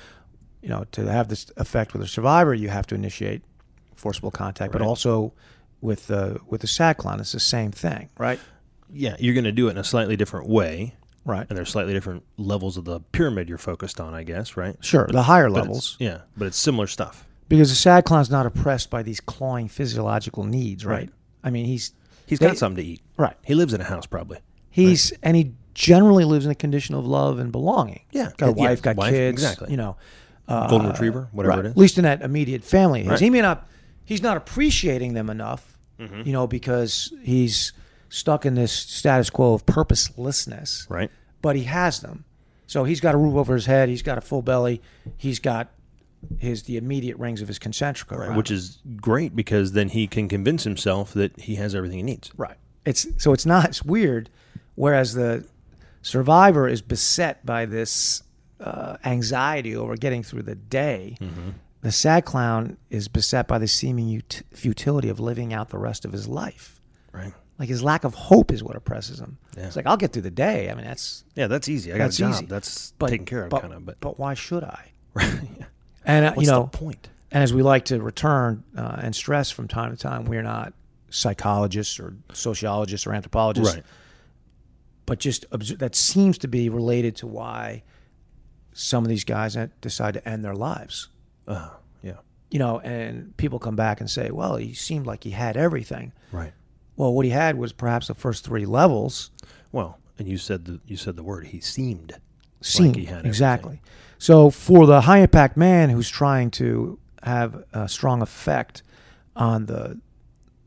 You 0.62 0.68
know, 0.68 0.84
to 0.92 1.11
have 1.11 1.28
this 1.28 1.50
effect 1.56 1.92
with 1.92 2.02
a 2.02 2.06
survivor, 2.06 2.54
you 2.54 2.68
have 2.68 2.87
to 2.88 2.94
initiate 2.94 3.42
forcible 3.94 4.30
contact, 4.30 4.72
but 4.72 4.82
also 4.82 5.32
with 5.80 6.06
the 6.06 6.38
with 6.46 6.61
the 6.61 6.66
sad 6.68 6.96
clown, 6.99 7.18
it's 7.20 7.32
the 7.32 7.40
same 7.40 7.72
thing, 7.72 8.08
right? 8.18 8.38
Yeah. 8.94 9.16
You're 9.18 9.34
going 9.34 9.44
to 9.44 9.52
do 9.52 9.68
it 9.68 9.72
in 9.72 9.78
a 9.78 9.84
slightly 9.84 10.16
different 10.16 10.49
way. 10.49 10.94
Right. 11.25 11.46
And 11.49 11.56
there's 11.56 11.70
slightly 11.70 11.92
different 11.92 12.25
levels 12.37 12.76
of 12.76 12.84
the 12.84 13.00
pyramid 13.00 13.49
you're 13.49 13.56
focused 13.58 14.00
on, 14.00 14.12
I 14.12 14.22
guess, 14.25 14.56
right? 14.56 14.76
Sure, 14.84 15.06
the 15.11 15.22
higher 15.22 15.49
But 15.49 15.54
levels, 15.62 15.96
Yeah. 16.00 16.22
But 16.37 16.46
it's 16.49 16.58
similar 16.58 16.87
stuff. 16.88 17.25
because 17.49 17.70
the 17.70 17.76
sad 17.76 18.04
clown's 18.04 18.28
not 18.30 18.44
oppressed 18.44 18.90
by 18.90 19.02
these 19.02 19.20
clawing 19.20 19.68
physiological 19.68 20.44
needs, 20.44 20.84
right? 20.84 20.94
Right. 20.99 21.11
I 21.44 21.50
mean, 21.50 21.64
he's 21.66 21.92
He's 22.26 22.38
They- 22.38 22.46
got 22.46 22.56
something 22.58 22.82
to 22.84 22.90
eat. 22.90 23.02
right. 23.16 23.37
He 23.44 23.54
lives 23.54 23.72
in 23.75 23.80
a 23.80 23.84
house, 23.84 24.06
probably. 24.06 24.38
He's 24.70 25.12
and 25.22 25.37
he 25.37 25.52
generally 25.75 26.25
lives 26.25 26.45
in 26.45 26.50
a 26.50 26.55
condition 26.55 26.95
of 26.95 27.07
love 27.07 27.38
and 27.38 27.50
belonging. 27.52 28.02
Yeah, 28.11 28.31
got 28.37 28.50
a 28.50 28.52
yeah, 28.57 28.69
wife, 28.69 28.83
got 28.83 28.97
wife, 28.97 29.12
kids, 29.12 29.43
exactly. 29.43 29.71
You 29.71 29.76
know, 29.76 29.97
Golden 30.49 30.88
retriever, 30.91 31.29
whatever 31.33 31.57
right, 31.57 31.64
it 31.64 31.69
is. 31.69 31.73
At 31.73 31.79
least 31.79 31.99
in 31.99 32.05
that 32.05 32.23
immediate 32.23 32.62
family. 32.64 33.07
Right. 33.07 33.19
he 33.19 33.31
may 33.31 33.41
not. 33.41 33.69
He's 34.05 34.23
not 34.23 34.37
appreciating 34.37 35.14
them 35.14 35.31
enough, 35.31 35.79
Mm-hmm. 35.99 36.23
you 36.25 36.33
know, 36.33 36.47
because 36.49 37.12
he's 37.23 37.73
stuck 38.09 38.45
in 38.45 38.55
this 38.57 38.73
status 38.73 39.31
quo 39.31 39.55
of 39.55 39.64
purposelessness. 39.67 40.87
Right. 40.91 41.11
But 41.41 41.55
he 41.57 41.64
has 41.64 42.00
them, 42.00 42.25
so 42.67 42.85
he's 42.85 43.00
got 43.00 43.14
a 43.14 43.19
roof 43.19 43.35
over 43.35 43.55
his 43.55 43.67
head. 43.67 43.88
He's 43.88 44.02
got 44.02 44.19
a 44.19 44.21
full 44.21 44.43
belly. 44.43 44.83
He's 45.17 45.38
got 45.38 45.71
his 46.38 46.64
the 46.64 46.76
immediate 46.76 47.17
rings 47.19 47.43
of 47.43 47.49
his 47.49 47.59
concentric 47.59 48.11
Right. 48.11 48.37
Which 48.37 48.50
is 48.50 48.79
great 49.00 49.35
because 49.35 49.73
then 49.73 49.88
he 49.88 50.07
can 50.07 50.29
convince 50.29 50.64
himself 50.64 51.12
that 51.14 51.38
he 51.41 51.57
has 51.57 51.75
everything 51.75 51.99
he 51.99 52.02
needs. 52.05 52.31
Right. 52.37 52.57
It's 52.85 53.07
so 53.19 53.33
it's 53.33 53.47
not 53.47 53.67
it's 53.67 53.83
weird. 53.83 54.29
Whereas 54.75 55.14
the 55.14 55.45
survivor 56.02 56.68
is 56.68 56.82
beset 56.82 57.44
by 57.47 57.64
this 57.64 58.23
uh, 58.61 58.97
anxiety 59.04 59.75
over 59.75 59.97
getting 59.97 60.23
through 60.23 60.42
the 60.42 60.54
day. 60.54 61.16
Mm-hmm. 61.21 61.50
The 61.80 61.92
sad 61.92 62.25
clown 62.25 62.76
is 62.90 63.09
beset 63.09 63.49
by 63.49 63.59
the 63.59 63.66
seeming 63.66 64.16
ut- 64.16 64.42
futility 64.52 65.09
of 65.09 65.18
living 65.18 65.52
out 65.52 65.71
the 65.71 65.78
rest 65.78 66.04
of 66.04 66.12
his 66.12 66.28
life. 66.28 66.80
Right. 67.12 67.32
Like 67.59 67.68
his 67.68 67.82
lack 67.82 68.04
of 68.04 68.14
hope 68.14 68.52
is 68.52 68.62
what 68.62 68.76
oppresses 68.76 69.21
him. 69.21 69.38
Yeah. 69.56 69.66
It's 69.66 69.76
like 69.76 69.87
I'll 69.87 69.97
get 69.97 70.12
through 70.12 70.23
the 70.23 70.30
day. 70.30 70.71
I 70.71 70.75
mean 70.75 70.85
that's 70.85 71.25
Yeah, 71.35 71.49
that's 71.49 71.68
easy. 71.68 71.92
I 71.92 71.99
got 71.99 72.11
a 72.11 72.16
job. 72.16 72.30
easy. 72.30 72.47
That's 72.47 72.92
but, 72.99 73.09
taken 73.09 73.26
care 73.26 73.44
of, 73.44 73.50
but, 73.50 73.62
kind 73.62 73.73
of. 73.75 73.85
But, 73.85 74.00
but 74.00 74.18
why 74.18 74.35
should 74.35 74.64
I? 74.64 74.92
right. 75.14 75.40
And 76.04 76.26
uh, 76.26 76.35
you 76.38 76.47
know, 76.47 76.68
the 76.73 76.78
point? 76.78 77.09
and 77.30 77.42
as 77.42 77.52
we 77.52 77.62
like 77.62 77.87
to 77.87 78.00
return 78.00 78.64
uh, 78.76 78.97
and 79.00 79.14
stress 79.14 79.50
from 79.50 79.68
time 79.68 79.94
to 79.94 79.97
time, 79.97 80.25
we're 80.25 80.42
not 80.42 80.73
psychologists 81.11 82.00
or 82.00 82.14
sociologists 82.32 83.06
or 83.06 83.12
anthropologists. 83.12 83.75
Right. 83.75 83.85
But 85.06 85.18
just 85.18 85.47
obs- 85.52 85.76
that 85.76 85.94
seems 85.94 86.38
to 86.38 86.49
be 86.49 86.68
related 86.68 87.16
to 87.16 87.26
why 87.26 87.82
some 88.73 89.04
of 89.04 89.09
these 89.09 89.25
guys 89.25 89.56
decide 89.80 90.14
to 90.14 90.28
end 90.28 90.44
their 90.44 90.54
lives. 90.54 91.09
Uh, 91.47 91.71
yeah. 92.02 92.16
You 92.50 92.59
know, 92.59 92.80
and 92.80 93.37
people 93.37 93.59
come 93.59 93.76
back 93.76 94.00
and 94.00 94.09
say, 94.11 94.30
"Well, 94.30 94.56
he 94.56 94.75
seemed 94.75 95.06
like 95.06 95.25
he 95.25 95.30
had 95.30 95.56
everything." 95.56 96.12
Right. 96.30 96.52
Well, 96.97 97.12
what 97.12 97.25
he 97.25 97.30
had 97.30 97.56
was 97.56 97.73
perhaps 97.73 98.09
the 98.09 98.14
first 98.14 98.44
three 98.44 98.66
levels. 98.66 99.30
Well, 99.73 99.99
and 100.18 100.28
you 100.28 100.38
said 100.38 100.64
the 100.66 100.80
you 100.87 100.97
said 100.97 101.16
the 101.16 101.23
word. 101.23 101.49
He 101.49 101.61
seemed. 101.61 102.18
Seemed 102.61 102.97
he 102.97 103.06
had 103.06 103.26
exactly. 103.26 103.80
So 104.18 104.50
for 104.50 104.87
the 104.87 105.00
high 105.00 105.18
impact 105.18 105.56
man 105.56 105.90
who's 105.90 106.09
trying 106.09 106.52
to 106.52 106.99
have 107.25 107.64
a 107.73 107.88
strong 107.88 108.23
effect 108.23 108.82
on 109.35 109.66
the 109.66 109.99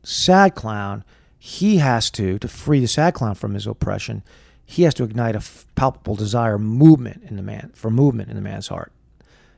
sad 0.02 0.54
clown, 0.54 1.04
he 1.48 1.76
has 1.76 2.10
to 2.10 2.38
to 2.40 2.48
free 2.48 2.80
the 2.80 2.88
sad 2.88 3.14
clown 3.14 3.36
from 3.36 3.54
his 3.54 3.66
oppression. 3.68 4.22
He 4.64 4.82
has 4.82 4.94
to 4.94 5.04
ignite 5.04 5.36
a 5.36 5.38
f- 5.38 5.64
palpable 5.76 6.16
desire, 6.16 6.58
movement 6.58 7.22
in 7.28 7.36
the 7.36 7.42
man 7.42 7.70
for 7.74 7.88
movement 7.88 8.30
in 8.30 8.34
the 8.34 8.42
man's 8.42 8.66
heart. 8.66 8.90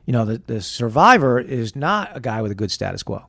You 0.05 0.13
know, 0.13 0.23
the 0.23 0.37
the 0.45 0.61
survivor 0.61 1.39
is 1.39 1.75
not 1.75 2.15
a 2.15 2.19
guy 2.19 2.43
with 2.43 2.51
a 2.51 2.55
good 2.55 2.69
status 2.71 3.01
quo, 3.01 3.25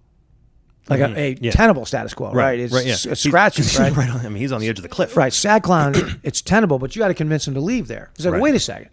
like 0.91 1.01
a, 1.01 1.05
a 1.05 1.09
Mm-hmm. 1.09 1.45
Yeah. 1.45 1.53
tenable 1.53 1.87
status 1.87 2.13
quo, 2.13 2.33
right? 2.33 2.59
It's 2.61 2.75
right. 2.75 2.85
Yeah. 2.85 2.93
s- 2.93 3.05
He's- 3.05 3.21
scratching, 3.21 3.65
he's 3.65 3.79
right? 3.85 3.97
right 3.97 4.11
on, 4.11 4.21
I 4.27 4.29
mean, 4.29 4.37
he's 4.43 4.53
on 4.53 4.61
the 4.61 4.69
edge 4.69 4.79
of 4.79 4.83
the 4.83 4.89
cliff. 4.91 5.17
Right, 5.17 5.33
sad 5.33 5.63
clown, 5.63 5.95
it's 6.23 6.43
tenable, 6.43 6.79
but 6.79 6.95
you 6.95 7.01
got 7.01 7.09
to 7.09 7.15
convince 7.15 7.49
him 7.49 7.55
to 7.55 7.61
leave 7.61 7.89
there. 7.89 8.11
He's 8.17 8.27
like, 8.27 8.35
Right. 8.35 8.43
wait 8.43 8.55
a 8.55 8.61
second, 8.61 8.91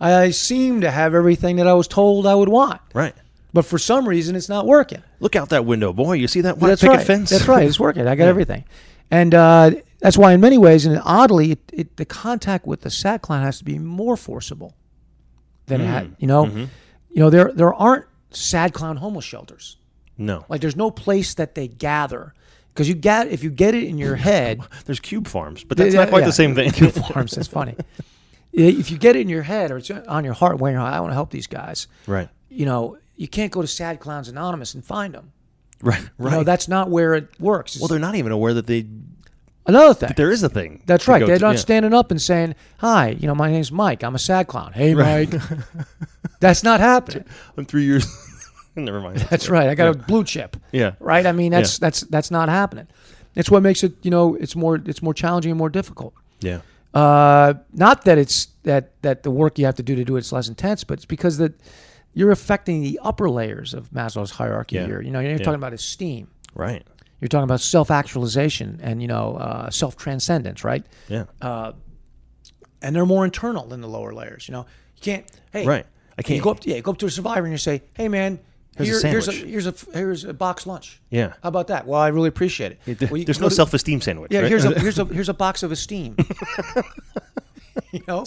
I 0.00 0.30
seem 0.30 0.82
to 0.82 0.90
have 0.92 1.14
everything 1.16 1.56
that 1.56 1.66
I 1.66 1.74
was 1.74 1.88
told 1.88 2.26
I 2.28 2.34
would 2.36 2.48
want, 2.48 2.80
Right. 2.94 3.14
But 3.54 3.64
for 3.64 3.78
some 3.78 4.06
reason 4.06 4.36
it's 4.36 4.50
not 4.50 4.66
working. 4.66 5.02
Look 5.20 5.34
out 5.36 5.48
that 5.48 5.64
window, 5.64 5.94
boy. 5.94 6.12
You 6.14 6.28
see 6.28 6.42
that 6.42 6.58
white 6.58 6.68
That's 6.68 6.82
picket 6.82 6.98
right. 6.98 7.06
fence? 7.06 7.30
That's 7.30 7.48
right. 7.48 7.66
It's 7.66 7.80
working. 7.80 8.06
I 8.06 8.14
got 8.16 8.28
everything, 8.34 8.64
and 9.10 9.34
uh, 9.34 9.70
that's 10.00 10.18
why, 10.18 10.32
in 10.34 10.40
many 10.42 10.58
ways, 10.58 10.84
and 10.84 11.00
oddly, 11.02 11.52
it, 11.52 11.60
it, 11.72 11.96
the 11.96 12.04
contact 12.04 12.66
with 12.66 12.82
the 12.82 12.90
sad 12.90 13.22
clown 13.22 13.42
has 13.42 13.56
to 13.58 13.64
be 13.64 13.78
more 13.78 14.18
forcible 14.18 14.74
than 15.66 15.80
it 15.80 15.84
Mm. 15.84 15.88
had. 15.88 16.16
You 16.18 16.26
know, 16.26 16.44
Mm-hmm. 16.44 16.58
you 17.12 17.20
know 17.20 17.30
there 17.30 17.50
there 17.54 17.72
aren't 17.72 18.04
sad 18.30 18.74
clown 18.74 18.96
homeless 18.98 19.24
shelters. 19.24 19.78
No. 20.18 20.44
Like 20.50 20.60
there's 20.60 20.76
no 20.76 20.90
place 20.90 21.34
that 21.34 21.54
they 21.54 21.66
gather 21.68 22.34
because 22.72 22.88
you 22.88 22.94
get 22.94 23.28
if 23.28 23.42
you 23.42 23.50
get 23.50 23.74
it 23.74 23.84
in 23.84 23.96
your 23.98 24.16
head. 24.16 24.60
There's 24.84 25.00
cube 25.00 25.26
farms, 25.26 25.64
but 25.64 25.76
that's 25.78 25.94
Yeah, 25.94 26.00
not 26.00 26.08
quite 26.10 26.20
yeah. 26.20 26.26
the 26.26 26.32
same 26.32 26.54
thing. 26.54 26.70
Cube 26.72 26.92
farms. 26.92 27.32
That's 27.32 27.48
funny. 27.48 27.76
If 28.56 28.92
you 28.92 28.98
get 28.98 29.16
it 29.16 29.22
in 29.22 29.28
your 29.28 29.42
head 29.42 29.72
or 29.72 29.78
it's 29.78 29.90
on 29.90 30.24
your 30.24 30.32
heart, 30.34 30.60
you're, 30.60 30.78
I 30.78 31.00
want 31.00 31.10
to 31.10 31.14
help 31.14 31.30
these 31.30 31.48
guys. 31.48 31.88
right. 32.06 32.28
You 32.48 32.66
know, 32.66 32.98
you 33.16 33.28
can't 33.28 33.52
go 33.52 33.62
to 33.62 33.68
Sad 33.68 34.00
Clowns 34.00 34.28
Anonymous 34.28 34.74
and 34.74 34.84
find 34.84 35.14
them. 35.14 35.32
Right. 35.82 36.00
You 36.18 36.30
know, 36.30 36.44
that's 36.44 36.66
not 36.66 36.88
where 36.88 37.12
it 37.14 37.28
works. 37.38 37.78
well, 37.78 37.88
they're 37.88 37.98
not 37.98 38.14
even 38.14 38.32
aware 38.32 38.54
that 38.54 38.66
they 38.66 38.86
another 39.66 39.92
thing. 39.92 40.08
That 40.08 40.16
there 40.16 40.30
is 40.30 40.42
a 40.42 40.48
thing. 40.48 40.82
That's 40.86 41.06
right. 41.06 41.26
They're 41.26 41.36
to. 41.36 41.44
not 41.44 41.54
Yeah. 41.56 41.60
standing 41.60 41.92
up 41.92 42.10
and 42.10 42.22
saying, 42.22 42.54
"Hi, 42.78 43.10
you 43.10 43.26
know, 43.26 43.34
my 43.34 43.50
name's 43.50 43.70
Mike. 43.70 44.02
I'm 44.02 44.14
a 44.14 44.18
sad 44.18 44.46
clown." 44.46 44.72
Hey, 44.72 44.94
Mike. 44.94 45.34
that's 46.40 46.62
not 46.62 46.80
happening. 46.80 47.24
I'm 47.58 47.66
three 47.66 47.84
years. 47.84 48.06
Never 48.76 49.00
mind. 49.00 49.18
That's 49.30 49.48
right. 49.50 49.68
I 49.68 49.74
got 49.74 49.94
a 49.94 49.98
blue 49.98 50.24
chip. 50.24 50.56
Yeah. 50.72 50.92
Right. 51.00 51.26
I 51.26 51.32
mean, 51.32 51.52
that's 51.52 51.78
that's 51.78 52.00
that's 52.02 52.30
not 52.30 52.48
happening. 52.48 52.86
It's 53.34 53.50
what 53.50 53.62
makes 53.62 53.84
it. 53.84 53.92
You 54.02 54.10
know, 54.10 54.36
it's 54.36 54.56
more 54.56 54.76
it's 54.86 55.02
more 55.02 55.12
challenging 55.12 55.50
and 55.50 55.58
more 55.58 55.70
difficult. 55.70 56.14
Yeah. 56.40 56.60
Uh, 56.94 57.54
not 57.72 58.04
that 58.06 58.16
it's 58.16 58.46
that 58.62 58.92
that 59.02 59.22
the 59.22 59.30
work 59.30 59.58
you 59.58 59.66
have 59.66 59.76
to 59.76 59.82
do 59.82 59.94
to 59.96 60.04
do 60.04 60.16
it's 60.16 60.32
less 60.32 60.48
intense, 60.48 60.82
but 60.82 60.94
it's 60.94 61.04
because 61.04 61.36
that 61.38 61.52
you're 62.14 62.30
affecting 62.30 62.82
the 62.82 62.98
upper 63.02 63.28
layers 63.28 63.74
of 63.74 63.90
Maslow's 63.90 64.30
hierarchy 64.30 64.76
Yeah. 64.76 64.86
here. 64.86 65.00
You 65.02 65.10
know, 65.10 65.20
you're 65.20 65.32
Yeah. 65.32 65.38
talking 65.38 65.54
about 65.54 65.72
esteem. 65.72 66.28
Right. 66.54 66.86
You're 67.20 67.28
talking 67.28 67.44
about 67.44 67.60
self-actualization 67.60 68.80
and 68.82 69.00
you 69.02 69.08
know 69.08 69.36
uh, 69.36 69.70
self-transcendence, 69.70 70.62
right? 70.64 70.84
Yeah. 71.08 71.24
And 72.82 72.94
they're 72.94 73.06
more 73.06 73.24
internal 73.24 73.66
than 73.66 73.80
the 73.80 73.88
lower 73.88 74.12
layers. 74.12 74.46
You 74.48 74.52
know, 74.52 74.66
you 74.96 75.00
can't. 75.00 75.24
Hey, 75.52 75.64
right. 75.66 75.86
I 76.18 76.22
can't. 76.22 76.42
go 76.42 76.50
up, 76.50 76.66
yeah, 76.66 76.76
you 76.76 76.82
go 76.82 76.90
up 76.92 76.98
to 76.98 77.06
a 77.06 77.10
survivor 77.10 77.44
and 77.46 77.50
you 77.52 77.58
say, 77.58 77.82
"Hey, 77.94 78.08
man, 78.08 78.38
Here's 78.76 79.04
a 79.04 79.08
here's 79.08 79.28
a 79.28 79.32
here's 79.32 79.66
a 79.66 79.74
here's 79.92 80.24
a 80.24 80.34
box 80.34 80.66
lunch. 80.66 81.00
Yeah. 81.08 81.34
How 81.42 81.48
about 81.48 81.68
that? 81.68 81.86
Well, 81.86 82.00
I 82.00 82.08
really 82.08 82.28
appreciate 82.28 82.76
it. 82.86 83.00
Well, 83.10 83.18
you 83.18 83.24
There's 83.24 83.40
no 83.40 83.48
to- 83.48 83.54
self-esteem 83.54 84.00
sandwich. 84.00 84.32
Yeah, 84.32 84.40
right? 84.40 84.48
here's 84.48 84.64
a 84.64 84.78
here's 84.80 84.98
a 84.98 85.04
here's 85.04 85.28
a 85.28 85.34
box 85.34 85.62
of 85.62 85.70
esteem. 85.70 86.16
you 87.92 88.02
know, 88.08 88.24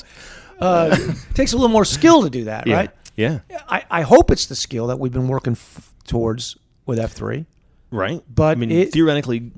uh, 0.59 0.95
takes 1.33 1.51
a 1.53 1.55
little 1.57 1.67
more 1.69 1.85
skill 1.85 2.23
to 2.23 2.29
do 2.29 2.45
that, 2.45 2.65
yeah. 2.65 2.75
right? 2.75 2.91
Yeah. 3.17 3.39
I, 3.67 3.83
I 3.91 4.01
hope 4.03 4.31
it's 4.31 4.45
the 4.45 4.55
skill 4.55 4.87
that 4.87 4.99
we've 4.99 5.11
been 5.11 5.27
working 5.27 5.53
f- 5.53 5.93
towards 6.05 6.55
with 6.85 6.99
F 6.99 7.11
three. 7.11 7.45
Right. 7.91 8.21
But 8.33 8.57
I 8.57 8.59
mean, 8.59 8.71
it- 8.71 8.91
theoretically, 8.93 9.51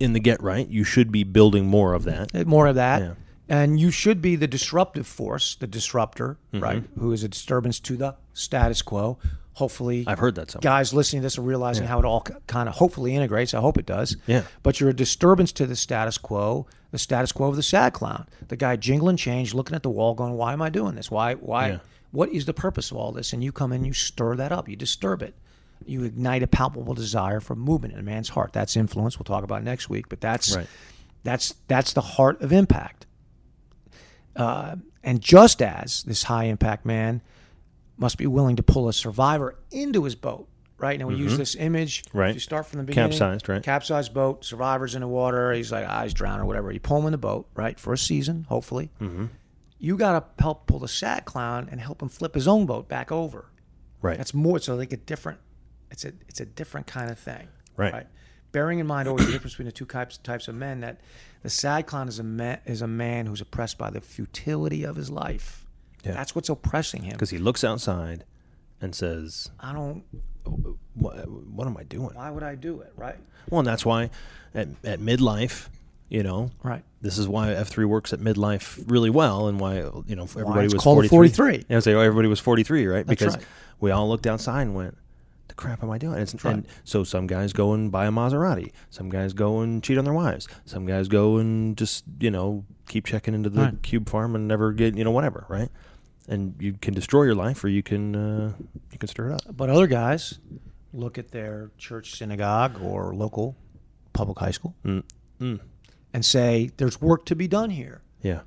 in 0.00 0.12
the 0.12 0.20
get 0.20 0.42
right, 0.42 0.68
you 0.68 0.84
should 0.84 1.10
be 1.12 1.24
building 1.24 1.66
more 1.66 1.94
of 1.94 2.04
that. 2.04 2.34
Uh, 2.34 2.44
More 2.44 2.66
of 2.66 2.74
that. 2.74 3.00
Yeah. 3.02 3.14
And 3.48 3.78
you 3.78 3.90
should 3.90 4.22
be 4.22 4.36
the 4.36 4.46
disruptive 4.46 5.06
force, 5.06 5.54
the 5.56 5.66
disruptor, 5.66 6.38
Mm-hmm. 6.52 6.64
right? 6.64 6.82
Who 6.98 7.12
is 7.12 7.22
a 7.22 7.28
disturbance 7.28 7.78
to 7.80 7.96
the 7.96 8.16
status 8.32 8.82
quo. 8.82 9.18
Hopefully, 9.54 10.04
I've 10.06 10.18
heard 10.18 10.34
that 10.34 10.50
somewhere. 10.50 10.62
guys 10.62 10.92
listening 10.92 11.22
to 11.22 11.26
this 11.26 11.38
are 11.38 11.42
realizing 11.42 11.86
how 11.86 11.98
it 12.00 12.04
all 12.04 12.22
kind 12.48 12.68
of 12.68 12.74
hopefully 12.76 13.14
integrates. 13.14 13.54
I 13.54 13.60
hope 13.60 13.78
it 13.78 13.86
does. 13.86 14.16
Yeah. 14.26 14.42
But 14.64 14.80
you're 14.80 14.90
a 14.90 14.94
disturbance 14.94 15.52
to 15.52 15.66
the 15.66 15.76
status 15.76 16.18
quo, 16.18 16.66
the 16.90 16.98
status 16.98 17.30
quo 17.30 17.48
of 17.48 17.56
the 17.56 17.62
sad 17.62 17.92
clown, 17.92 18.26
the 18.48 18.56
guy 18.56 18.74
jingling 18.76 19.16
change, 19.16 19.54
looking 19.54 19.76
at 19.76 19.82
the 19.84 19.90
wall, 19.90 20.14
going, 20.14 20.32
"Why 20.34 20.52
am 20.52 20.60
I 20.60 20.70
doing 20.70 20.96
this? 20.96 21.08
Why? 21.10 21.34
Why? 21.34 21.68
Yeah. 21.68 21.78
What 22.10 22.30
is 22.30 22.46
the 22.46 22.52
purpose 22.54 22.90
of 22.90 22.96
all 22.96 23.12
this?" 23.12 23.32
And 23.32 23.44
you 23.44 23.52
come 23.52 23.72
in, 23.72 23.84
you 23.84 23.92
stir 23.92 24.34
that 24.36 24.50
up, 24.50 24.68
you 24.68 24.74
disturb 24.74 25.22
it, 25.22 25.34
you 25.86 26.02
ignite 26.02 26.42
a 26.42 26.48
palpable 26.48 26.94
desire 26.94 27.38
for 27.40 27.54
movement 27.54 27.94
in 27.94 28.00
a 28.00 28.02
man's 28.02 28.30
heart. 28.30 28.52
That's 28.52 28.76
influence. 28.76 29.18
We'll 29.18 29.24
talk 29.24 29.44
about 29.44 29.62
next 29.62 29.88
week, 29.88 30.08
but 30.08 30.20
that's 30.20 30.56
Right. 30.56 30.66
that's 31.22 31.54
that's 31.68 31.92
the 31.92 32.00
heart 32.00 32.42
of 32.42 32.52
impact. 32.52 33.06
Uh, 34.34 34.76
and 35.04 35.20
just 35.20 35.62
as 35.62 36.02
this 36.02 36.24
high 36.24 36.44
impact 36.44 36.84
man 36.84 37.20
must 37.96 38.18
be 38.18 38.26
willing 38.26 38.56
to 38.56 38.62
pull 38.62 38.88
a 38.88 38.92
survivor 38.92 39.56
into 39.70 40.04
his 40.04 40.14
boat, 40.14 40.48
right? 40.78 40.98
Now 40.98 41.06
we 41.06 41.16
use 41.16 41.36
this 41.36 41.54
image. 41.54 42.02
Mm-hmm. 42.04 42.18
Right. 42.18 42.30
If 42.30 42.36
you 42.36 42.40
start 42.40 42.66
from 42.66 42.78
the 42.78 42.84
beginning. 42.84 43.10
Capsized, 43.10 43.48
right. 43.48 43.62
Capsized 43.62 44.14
boat, 44.14 44.44
survivors 44.44 44.94
in 44.94 45.00
the 45.00 45.08
water. 45.08 45.52
He's 45.52 45.70
like, 45.70 45.86
ah, 45.88 46.02
he's 46.02 46.14
drowning 46.14 46.42
or 46.42 46.46
whatever. 46.46 46.72
You 46.72 46.80
pull 46.80 46.98
him 46.98 47.06
in 47.06 47.12
the 47.12 47.18
boat, 47.18 47.48
right, 47.54 47.78
for 47.78 47.92
a 47.92 47.98
season, 47.98 48.46
hopefully. 48.48 48.90
Mm-hmm. 49.00 49.26
You 49.78 49.96
got 49.96 50.36
to 50.36 50.42
help 50.42 50.66
pull 50.66 50.78
the 50.78 50.88
sad 50.88 51.24
clown 51.24 51.68
and 51.70 51.80
help 51.80 52.00
him 52.02 52.08
flip 52.08 52.34
his 52.34 52.48
own 52.48 52.66
boat 52.66 52.88
back 52.88 53.12
over. 53.12 53.46
Right. 54.00 54.16
That's 54.16 54.34
more. 54.34 54.58
So 54.58 54.74
like 54.74 54.92
a 54.92 54.96
different. 54.96 55.40
It's 55.90 56.04
a 56.04 56.12
it's 56.28 56.40
a 56.40 56.46
different 56.46 56.86
kind 56.86 57.10
of 57.10 57.18
thing. 57.18 57.48
Right. 57.76 58.06
Bearing 58.52 58.78
in 58.78 58.86
mind 58.86 59.08
always 59.08 59.26
the 59.26 59.32
difference 59.32 59.54
between 59.54 59.66
the 59.66 59.72
two 59.72 59.84
types 59.84 60.18
types 60.18 60.46
of 60.46 60.54
men 60.54 60.80
that 60.80 61.00
the 61.42 61.50
sad 61.50 61.86
clown 61.86 62.08
is 62.08 62.18
a 62.18 62.22
man 62.22 62.60
is 62.66 62.82
a 62.82 62.86
man 62.86 63.26
who's 63.26 63.40
oppressed 63.40 63.78
by 63.78 63.90
the 63.90 64.00
futility 64.00 64.84
of 64.84 64.96
his 64.96 65.10
life. 65.10 65.63
Yeah. 66.04 66.12
That's 66.12 66.34
what's 66.34 66.48
oppressing 66.48 67.02
him. 67.02 67.12
because 67.12 67.30
he 67.30 67.38
looks 67.38 67.64
outside 67.64 68.24
and 68.80 68.94
says, 68.94 69.50
I 69.60 69.72
don't. 69.72 70.04
what, 70.94 71.28
"What 71.28 71.66
am 71.66 71.76
I 71.76 71.84
doing?" 71.84 72.10
Why 72.14 72.30
would 72.30 72.42
I 72.42 72.54
do 72.54 72.80
it? 72.82 72.92
Right. 72.96 73.16
Well, 73.50 73.60
and 73.60 73.66
that's 73.66 73.84
why 73.86 74.10
at, 74.54 74.68
at 74.84 75.00
midlife, 75.00 75.68
you 76.08 76.22
know, 76.22 76.50
Right. 76.62 76.82
This 77.00 77.18
is 77.18 77.26
why 77.28 77.52
F 77.52 77.68
three 77.68 77.84
works 77.84 78.12
at 78.12 78.20
midlife 78.20 78.82
really 78.90 79.10
well, 79.10 79.48
and 79.48 79.58
why 79.60 79.76
you 80.06 80.16
know 80.16 80.24
everybody 80.24 80.66
it's 80.66 80.74
was 80.74 80.82
called 80.82 80.96
43. 81.08 81.08
43. 81.08 81.64
Yeah, 81.68 81.76
I 81.76 81.80
say 81.80 81.94
oh, 81.94 82.00
everybody 82.00 82.28
was 82.28 82.40
forty 82.40 82.62
three, 82.62 82.86
right? 82.86 83.06
That's 83.06 83.18
because 83.18 83.36
right. 83.36 83.46
we 83.80 83.90
all 83.90 84.08
looked 84.08 84.26
outside 84.26 84.62
and 84.62 84.74
went, 84.74 84.96
"The 85.48 85.54
crap 85.54 85.82
am 85.82 85.90
I 85.90 85.98
doing?" 85.98 86.18
And, 86.18 86.44
right. 86.44 86.54
and 86.54 86.66
so 86.84 87.04
some 87.04 87.26
guys 87.26 87.52
go 87.52 87.72
and 87.74 87.90
buy 87.92 88.06
a 88.06 88.10
Maserati, 88.10 88.72
some 88.90 89.08
guys 89.10 89.32
go 89.34 89.60
and 89.60 89.82
cheat 89.82 89.98
on 89.98 90.04
their 90.04 90.14
wives, 90.14 90.48
some 90.66 90.86
guys 90.86 91.08
go 91.08 91.36
and 91.38 91.76
just 91.76 92.04
you 92.20 92.30
know 92.30 92.64
keep 92.88 93.04
checking 93.06 93.34
into 93.34 93.50
the 93.50 93.60
Right. 93.62 93.82
cube 93.82 94.08
farm 94.08 94.34
and 94.34 94.46
never 94.48 94.72
get 94.72 94.96
you 94.96 95.04
know 95.04 95.10
whatever, 95.10 95.44
right? 95.48 95.68
And 96.28 96.54
you 96.58 96.72
can 96.80 96.94
destroy 96.94 97.24
your 97.24 97.34
life, 97.34 97.62
or 97.64 97.68
you 97.68 97.82
can 97.82 98.16
uh, 98.16 98.52
you 98.92 98.98
can 98.98 99.08
stir 99.08 99.30
it 99.30 99.34
up. 99.34 99.56
But 99.56 99.68
other 99.70 99.86
guys 99.86 100.38
look 100.92 101.18
at 101.18 101.30
their 101.32 101.70
church, 101.76 102.16
synagogue, 102.16 102.80
or 102.82 103.14
local 103.14 103.56
public 104.14 104.38
high 104.38 104.52
school 104.52 104.74
Mm. 104.84 105.60
and 106.14 106.24
say, 106.24 106.70
"There's 106.78 107.00
work 107.00 107.26
to 107.26 107.36
be 107.36 107.46
done 107.48 107.70
here." 107.70 108.00
Yeah, 108.22 108.40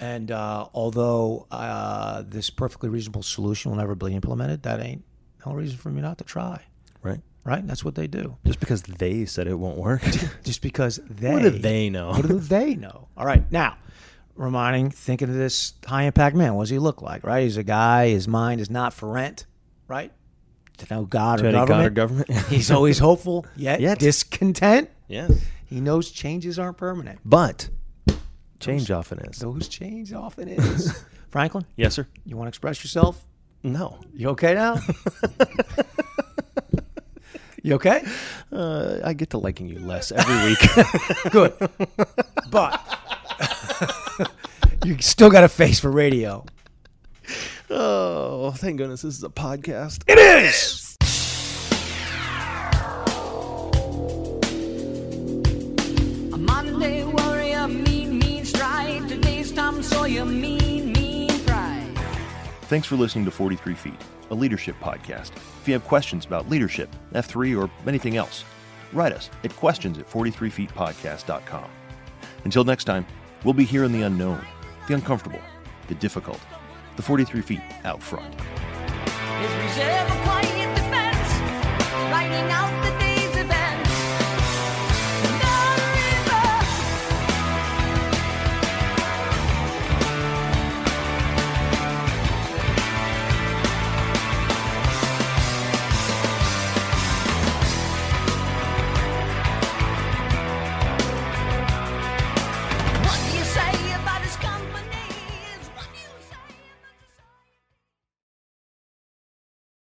And 0.00 0.32
uh, 0.32 0.66
although 0.74 1.46
uh, 1.52 2.22
this 2.26 2.50
perfectly 2.50 2.88
reasonable 2.88 3.22
solution 3.22 3.70
will 3.70 3.78
never 3.78 3.94
be 3.94 4.12
implemented, 4.14 4.64
that 4.64 4.80
ain't 4.80 5.04
no 5.46 5.52
reason 5.52 5.76
for 5.78 5.90
me 5.90 6.00
not 6.02 6.18
to 6.18 6.24
try. 6.24 6.62
right. 7.02 7.20
Right? 7.44 7.64
That's 7.66 7.84
what 7.84 7.94
they 7.96 8.06
do. 8.08 8.36
Just 8.46 8.58
because 8.60 8.82
they 8.82 9.26
said 9.26 9.46
it 9.48 9.54
won't 9.58 9.76
work, 9.78 10.02
Just 10.44 10.62
because 10.62 10.98
they. 11.08 11.32
what 11.32 11.42
do 11.42 11.50
they 11.50 11.88
know? 11.90 12.10
What 12.10 12.26
do 12.26 12.38
they 12.40 12.74
know? 12.76 13.08
All 13.16 13.26
right. 13.26 13.42
Now, 13.52 13.76
reminding, 14.34 14.90
thinking 14.90 15.28
of 15.28 15.34
this 15.34 15.74
high 15.86 16.04
impact 16.04 16.36
man. 16.36 16.54
What 16.54 16.64
does 16.64 16.70
he 16.70 16.78
look 16.78 17.02
like? 17.02 17.24
Right? 17.24 17.42
He's 17.44 17.56
a 17.56 17.62
guy. 17.62 18.08
His 18.08 18.26
mind 18.28 18.60
is 18.60 18.70
not 18.70 18.92
for 18.92 19.08
rent. 19.10 19.46
Right? 19.88 20.12
To 20.78 20.94
know 20.94 21.04
God 21.04 21.38
To 21.40 21.44
or 21.44 21.48
any 21.48 21.58
God 21.58 21.68
government. 21.68 21.86
or 21.86 21.90
government? 21.90 22.30
He's 22.48 22.70
always 22.70 22.98
hopeful, 22.98 23.46
yet, 23.56 23.80
Yet. 23.80 23.98
discontent. 23.98 24.90
Yes. 25.06 25.32
He 25.66 25.80
knows 25.80 26.10
changes 26.10 26.58
aren't 26.58 26.78
permanent. 26.78 27.20
But 27.24 27.68
change 28.58 28.90
often 28.90 29.18
is. 29.20 29.38
Those 29.38 29.68
change 29.68 30.12
often 30.12 30.48
is. 30.48 31.04
Franklin, 31.30 31.64
Yes, 31.76 31.94
sir. 31.94 32.06
you 32.24 32.36
want 32.36 32.46
to 32.46 32.48
express 32.48 32.82
yourself? 32.82 33.22
No. 33.62 34.00
You 34.14 34.30
okay 34.30 34.54
now? 34.54 34.80
you 37.62 37.74
okay? 37.74 38.02
Uh, 38.50 38.98
I 39.04 39.12
get 39.12 39.30
to 39.30 39.38
liking 39.38 39.68
you 39.68 39.78
less 39.78 40.10
every 40.12 40.50
week. 40.50 40.58
Good. 41.30 41.52
But 42.50 42.91
you 44.92 45.02
still 45.02 45.30
got 45.30 45.44
a 45.44 45.48
face 45.48 45.80
for 45.80 45.90
radio. 45.90 46.44
oh, 47.70 48.52
thank 48.56 48.76
goodness 48.78 49.02
this 49.02 49.16
is 49.16 49.24
a 49.24 49.28
podcast. 49.28 50.02
It 50.06 50.18
is. 50.18 50.96
A 56.32 56.36
Monday 56.36 57.04
warrior, 57.04 57.66
mean, 57.68 58.18
mean 58.18 58.44
stride. 58.44 59.08
Today's 59.08 59.52
Tom 59.52 59.82
Sawyer, 59.82 60.24
mean, 60.26 60.92
mean 60.92 61.30
pride. 61.46 61.98
Thanks 62.62 62.86
for 62.86 62.96
listening 62.96 63.24
to 63.24 63.30
43 63.30 63.74
Feet, 63.74 64.00
a 64.30 64.34
leadership 64.34 64.76
podcast. 64.80 65.30
If 65.60 65.68
you 65.68 65.72
have 65.74 65.84
questions 65.84 66.26
about 66.26 66.50
leadership, 66.50 66.94
F3, 67.14 67.58
or 67.58 67.70
anything 67.88 68.16
else, 68.16 68.44
write 68.92 69.12
us 69.12 69.30
at 69.44 69.54
questions 69.56 69.96
at 69.98 70.10
43feetpodcast.com. 70.10 71.70
Until 72.44 72.64
next 72.64 72.84
time, 72.84 73.06
we'll 73.44 73.54
be 73.54 73.64
here 73.64 73.84
in 73.84 73.92
the 73.92 74.02
unknown, 74.02 74.44
the 74.86 74.94
uncomfortable, 74.94 75.40
the 75.88 75.94
difficult, 75.94 76.40
the 76.96 77.02
43 77.02 77.40
feet 77.42 77.60
out 77.84 78.02
front. 78.02 78.34